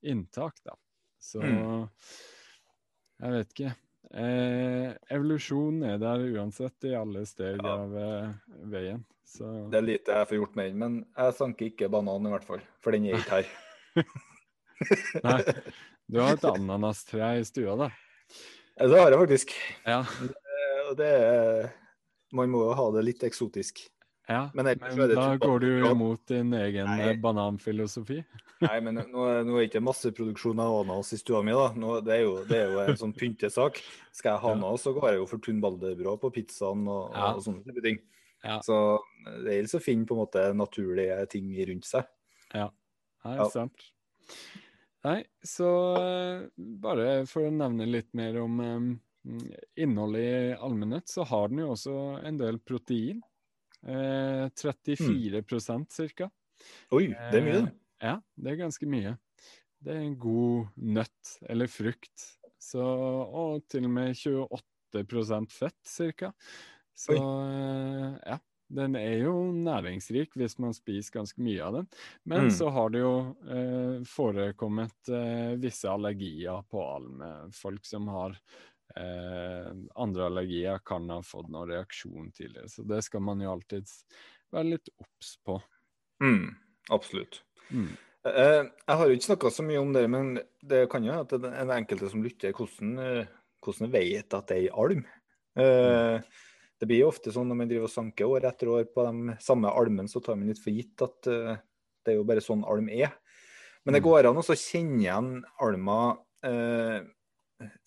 inntak, 0.09 0.57
da. 0.65 0.73
Så 1.21 1.43
Mm. 1.45 1.85
jeg 3.21 3.33
vet 3.35 3.53
ikke. 3.53 3.75
Eh, 4.15 4.95
evolusjon 5.13 5.83
er 5.85 5.99
der 6.01 6.23
uansett 6.33 6.87
i 6.89 6.95
alle 6.97 7.27
steg 7.29 7.59
Ja. 7.61 7.75
av 7.83 7.97
eh, 7.97 8.31
veien. 8.73 9.03
Så 9.29 9.45
Det 9.71 9.77
er 9.77 9.85
lite 9.85 10.15
jeg 10.17 10.29
får 10.31 10.39
gjort 10.39 10.55
med 10.57 10.71
den, 10.71 10.79
men 10.81 10.95
jeg 11.19 11.35
sanker 11.37 11.67
ikke 11.69 11.91
banan 11.93 12.25
i 12.27 12.31
hvert 12.33 12.47
fall. 12.49 12.63
For 12.81 12.93
den 12.97 13.05
er 13.11 13.19
ikke 13.21 13.43
her. 13.43 13.51
nei, 15.25 15.43
du 16.09 16.21
har 16.23 16.37
et 16.39 16.45
ananastre 16.49 17.35
i 17.41 17.45
stua, 17.45 17.75
da. 17.77 17.91
Eh, 18.79 18.89
Det 18.89 18.99
har 19.01 19.11
jeg 19.13 19.21
faktisk. 19.27 19.53
Ja. 19.85 20.01
Det, 20.23 20.35
Og 20.89 20.97
det 20.97 21.09
er 21.13 21.69
Man 22.33 22.51
må 22.53 22.63
jo 22.69 22.75
ha 22.77 22.91
det 22.97 23.05
litt 23.05 23.23
eksotisk. 23.25 23.81
Ja. 24.29 24.51
Men 24.55 24.65
Men, 24.69 24.79
er 24.85 25.09
det 25.09 25.15
da 25.17 25.37
går 25.41 25.61
du 25.61 25.69
imot 25.91 26.27
din 26.29 26.53
egen 26.55 26.87
Nei. 26.87 27.01
eh, 27.11 27.17
bananfilosofi. 27.23 28.19
Nei, 28.61 28.81
men 28.81 28.95
nå, 28.99 29.25
er- 29.31 29.45
nå 29.47 29.55
er 29.57 29.63
det 29.65 29.71
ikke 29.71 29.83
masseproduksjon 29.87 30.59
av 30.61 30.81
ananas 30.83 31.13
i 31.15 31.19
stua 31.21 31.43
mi, 31.47 31.53
da. 31.55 31.69
Nå, 31.79 32.01
det, 32.05 32.15
er 32.19 32.23
jo, 32.27 32.37
det 32.49 32.59
er 32.59 32.73
jo 32.75 32.81
en 32.85 32.97
sånn 33.01 33.15
pyntesak. 33.17 33.81
Skal 34.13 34.33
jeg 34.35 34.43
ha 34.43 34.53
ananas, 34.53 34.83
så 34.85 34.93
går 34.97 35.11
jeg 35.13 35.21
jo 35.23 35.27
for 35.31 35.39
tunbalderbrød 35.47 36.21
på 36.25 36.33
pizzaen 36.35 36.87
og, 36.91 37.13
Ja. 37.15 37.33
og 37.35 37.43
sånne 37.47 37.65
type 37.65 37.85
ting. 37.85 38.01
Ja. 38.45 38.61
Så 38.63 38.75
det 39.45 39.55
gjelder 39.57 39.79
å 39.79 39.83
finne 39.83 40.07
på 40.07 40.15
en 40.15 40.23
måte 40.25 40.43
naturlige 40.55 41.21
ting 41.31 41.49
rundt 41.71 41.87
seg. 41.87 42.05
Ja, 42.55 42.69
Nei, 43.25 43.37
Ja. 43.37 43.49
sant. 43.51 43.89
Nei, 45.05 45.25
så 45.47 45.69
eh, 45.99 46.49
bare 46.57 47.25
for 47.31 47.47
å 47.47 47.55
nevne 47.55 47.87
litt 47.87 48.11
mer 48.19 48.37
om 48.43 48.61
um, 48.61 48.89
innholdet 49.79 50.23
i 50.23 50.55
allmennhet, 50.59 51.07
så 51.11 51.25
har 51.27 51.49
den 51.49 51.59
jo 51.63 51.73
også 51.75 51.95
en 52.27 52.39
del 52.41 52.59
protein. 52.59 53.23
Eh, 53.87 54.49
34 54.55 55.43
mm. 55.43 55.87
ca. 56.17 56.31
Oi, 56.93 57.07
det 57.09 57.39
er 57.39 57.45
mye, 57.47 57.61
Eh, 57.63 57.71
Ja, 58.03 58.17
det 58.39 58.53
er 58.53 58.61
ganske 58.65 58.87
mye. 58.87 59.17
Det 59.83 59.95
er 59.95 60.03
en 60.05 60.19
god 60.19 60.69
nøtt 60.77 61.39
eller 61.51 61.67
frukt. 61.71 62.27
Så, 62.59 62.83
og 62.83 63.63
til 63.71 63.85
og 63.87 63.91
med 63.95 64.15
28% 64.19 65.51
fett 65.55 65.79
ca. 65.87 66.33
Så 66.99 67.15
eh, 67.15 68.19
ja. 68.27 68.39
Den 68.69 68.99
er 69.01 69.23
jo 69.25 69.33
næringsrik 69.57 70.35
hvis 70.37 70.59
man 70.61 70.75
spiser 70.77 71.15
ganske 71.23 71.41
mye 71.41 71.63
av 71.65 71.73
den. 71.79 71.87
Men 72.29 72.43
Mm. 72.45 72.51
så 72.53 72.69
har 72.69 72.91
det 72.93 73.01
jo 73.01 73.15
eh, 73.49 74.03
forekommet 74.05 75.09
eh, 75.09 75.55
visse 75.57 75.89
allergier 75.89 76.61
på 76.69 76.83
alme. 76.85 77.31
Folk 77.57 77.87
som 77.89 78.11
har 78.13 78.37
eh, 78.97 79.69
andre 79.97 80.27
allergier, 80.29 80.79
kan 80.87 81.09
ha 81.11 81.21
fått 81.23 81.49
noen 81.53 81.69
reaksjon 81.71 82.31
tidligere. 82.33 82.69
Så 82.73 82.87
det 82.89 83.03
skal 83.05 83.21
man 83.25 83.41
jo 83.41 83.53
alltid 83.53 83.89
være 84.55 84.71
litt 84.75 84.89
obs 84.99 85.35
på. 85.45 85.59
Mm, 86.25 86.55
absolutt. 86.91 87.43
Mm. 87.71 87.91
Eh, 88.27 88.63
Jeg 88.87 88.97
har 88.97 89.07
jo 89.09 89.15
ikke 89.17 89.29
snakka 89.31 89.51
så 89.53 89.63
mye 89.67 89.81
om 89.81 89.93
det, 89.93 90.07
men 90.11 90.39
det 90.63 90.89
kan 90.91 91.05
jo 91.05 91.13
at 91.21 91.33
en 91.39 91.71
enkelte 91.71 92.11
som 92.11 92.23
lytter, 92.25 92.53
hvordan, 92.53 93.27
hvordan 93.65 93.93
vet 93.93 94.35
at 94.35 94.47
det 94.49 94.57
er 94.57 94.67
ei 94.67 94.71
alm? 94.73 95.05
Eh, 95.59 96.21
Det 96.79 96.87
blir 96.87 97.01
jo 97.03 97.09
ofte 97.11 97.33
sånn 97.35 97.49
når 97.51 97.57
man 97.59 97.69
driver 97.71 97.89
og 97.89 97.91
sanker 97.91 98.25
år 98.31 98.45
etter 98.47 98.69
år 98.71 98.85
på 98.95 99.03
de 99.03 99.33
samme 99.43 99.67
almene, 99.75 100.07
så 100.09 100.21
tar 100.23 100.37
man 100.39 100.47
litt 100.47 100.61
for 100.63 100.71
gitt 100.71 101.03
at 101.03 101.27
eh, 101.27 101.57
det 102.07 102.13
er 102.13 102.19
jo 102.21 102.25
bare 102.29 102.41
sånn 102.45 102.63
alm 102.65 102.89
er. 102.89 103.11
Men 103.85 103.95
det 103.95 104.03
Mm. 104.03 104.07
går 104.07 104.29
an 104.29 104.37
å 104.39 104.45
så 104.47 104.55
kjenne 104.55 105.01
igjen 105.03 105.43
alma 105.61 106.19
eh, 106.45 107.03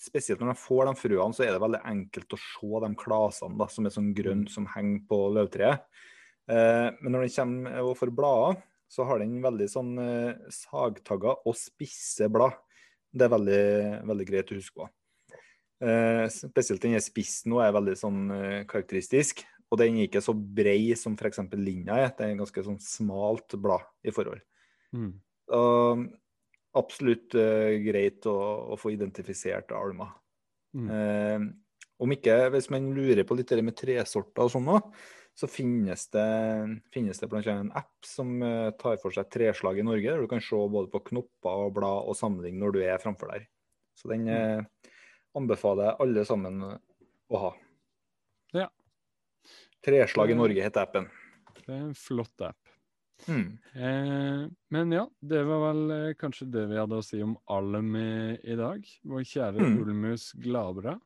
Spesielt 0.01 0.41
når 0.41 0.51
de 0.51 0.59
får 0.59 0.89
de 0.89 0.95
frøene, 0.99 1.35
så 1.35 1.45
er 1.45 1.53
det 1.55 1.63
veldig 1.63 1.79
enkelt 1.87 2.35
å 2.35 2.39
se 2.41 2.81
de 2.83 2.89
klasene 2.99 3.59
da, 3.59 3.67
som 3.71 3.87
er 3.87 3.93
sånn 3.95 4.09
grønn 4.17 4.43
som 4.51 4.67
henger 4.73 5.05
på 5.07 5.19
løvtreet. 5.37 5.85
Eh, 6.51 6.87
men 6.99 7.15
når 7.15 7.27
den 7.27 7.35
kommer 7.37 7.85
og 7.85 7.95
får 7.99 8.11
blader, 8.17 8.59
så 8.91 9.05
har 9.07 9.21
den 9.21 9.37
veldig 9.43 9.69
sånn 9.71 9.93
eh, 10.03 11.29
og 11.31 11.55
spisse 11.55 12.27
blad. 12.31 12.57
Det 13.11 13.27
er 13.27 13.31
veldig, 13.31 13.63
veldig 14.09 14.27
greit 14.27 14.51
å 14.51 14.59
huske 14.59 14.81
på. 14.81 14.89
Eh, 15.81 16.25
spesielt 16.29 16.83
den 16.83 16.99
spissen 17.01 17.53
nå 17.53 17.61
er 17.63 17.73
veldig 17.73 17.95
sånn 17.97 18.21
eh, 18.35 18.59
karakteristisk. 18.69 19.45
Og 19.71 19.79
den 19.79 19.97
er 19.97 20.09
ikke 20.09 20.23
så 20.23 20.35
brei 20.35 20.91
som 20.99 21.15
f.eks. 21.15 21.39
linja 21.55 21.95
er. 21.95 22.11
Det 22.11 22.25
er 22.25 22.33
en 22.33 22.43
ganske 22.43 22.63
sånn 22.65 22.79
smalt 22.83 23.55
blad 23.63 23.87
i 24.03 24.11
forhold. 24.11 24.43
Mm. 24.91 25.13
Og 25.55 26.03
absolutt 26.77 27.35
uh, 27.35 27.71
greit 27.83 28.27
å, 28.29 28.37
å 28.73 28.77
få 28.79 28.93
identifisert 28.95 29.73
alma. 29.75 30.11
Mm. 30.77 30.87
Uh, 30.87 31.47
om 32.01 32.13
ikke, 32.15 32.37
hvis 32.55 32.69
man 32.73 32.91
lurer 32.95 33.25
på 33.27 33.35
litt 33.37 33.51
det 33.51 33.63
med 33.65 33.77
tresorter 33.77 34.47
og 34.47 34.53
sånn 34.53 34.69
òg, 34.71 34.93
så 35.37 35.47
finnes 35.47 36.07
det, 36.11 36.27
finnes 36.91 37.19
det 37.21 37.29
annet 37.29 37.49
en 37.53 37.73
app 37.79 38.07
som 38.07 38.33
uh, 38.43 38.71
tar 38.79 38.97
for 39.01 39.15
seg 39.15 39.29
treslag 39.31 39.79
i 39.79 39.85
Norge, 39.85 40.09
der 40.09 40.23
du 40.23 40.29
kan 40.31 40.43
se 40.43 40.59
både 40.59 40.91
på 40.91 41.03
knopper 41.11 41.67
og 41.67 41.75
blad 41.77 42.09
og 42.11 42.17
sammenligne 42.19 42.61
når 42.61 42.75
du 42.75 42.81
er 42.83 43.01
framfor 43.01 43.31
der. 43.33 43.47
Så 43.97 44.09
den 44.09 44.27
eh, 44.31 44.63
anbefaler 45.37 45.91
jeg 45.91 45.99
alle 46.05 46.23
sammen 46.25 46.61
å 46.63 47.41
ha. 47.43 47.51
Ja. 48.55 48.67
Treslag 49.85 50.31
i 50.31 50.35
Mm. 50.35 50.41
Norge 50.41 50.63
heter 50.63 50.87
appen. 50.87 51.09
Det 51.59 51.69
er 51.69 51.83
en 51.83 51.97
flott 51.97 52.41
app. 52.47 52.60
Mm. 53.27 53.57
Eh, 53.75 54.47
men 54.73 54.91
ja, 54.95 55.03
det 55.21 55.43
var 55.45 55.59
vel 55.73 55.91
eh, 55.91 56.13
kanskje 56.19 56.47
det 56.51 56.63
vi 56.71 56.79
hadde 56.79 56.97
å 56.97 57.03
si 57.05 57.21
om 57.21 57.35
alm 57.53 57.95
i, 57.95 58.37
i 58.43 58.55
dag. 58.59 58.85
Vår 59.03 59.23
kjære 59.27 59.61
Mm. 59.61 59.77
Ulmus 59.83 60.31
Glabra. 60.41 60.99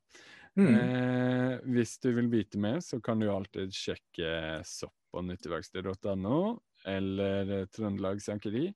Mm. 0.55 0.69
Eh, 0.75 1.55
hvis 1.75 1.97
du 1.99 2.13
vil 2.15 2.29
vite 2.31 2.57
mer, 2.57 2.79
så 2.79 3.01
kan 3.03 3.19
du 3.19 3.27
alltid 3.29 3.73
sjekke 3.75 4.61
sopp 4.65 4.93
og 5.13 5.25
nytteverksted.no 5.27 6.59
eller 6.85 7.65
Trøndelag 7.73 8.21
Sankeri. 8.21 8.69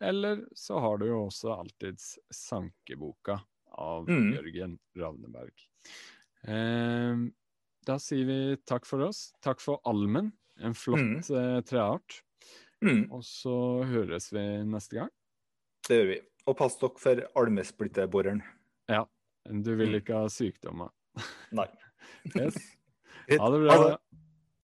Eller 0.00 0.44
så 0.56 0.78
har 0.80 0.98
du 1.00 1.06
jo 1.08 1.26
også 1.26 1.52
alltids 1.58 2.18
Sankeboka 2.32 3.40
av 3.76 4.08
Mm. 4.08 4.32
Jørgen 4.34 4.78
Ravneberg. 4.96 5.52
Eh, 6.46 7.16
da 7.86 7.96
sier 8.02 8.26
vi 8.28 8.56
takk 8.66 8.86
for 8.88 9.02
oss. 9.06 9.32
Takk 9.44 9.60
for 9.60 9.80
almen, 9.86 10.32
en 10.60 10.74
flott 10.74 10.98
Mm. 11.00 11.18
eh, 11.36 11.60
treart. 11.62 12.22
Mm, 12.84 13.06
Og 13.12 13.22
så 13.24 13.54
høres 13.88 14.28
vi 14.32 14.42
neste 14.68 14.98
gang. 14.98 15.10
det 15.88 15.96
gjør 16.00 16.08
vi. 16.10 16.20
Og 16.46 16.56
pass 16.58 16.76
dere 16.78 17.00
for 17.00 17.22
almesplitteboreren. 17.42 18.42
Du 19.46 19.74
vil 19.78 19.94
ikke 19.94 20.14
ha 20.18 20.28
sykdommer. 20.32 20.90
Nei. 21.54 21.68
Yes. 22.36 22.56
Ha 23.40 23.48
det 23.50 23.58
bra. 23.64 23.96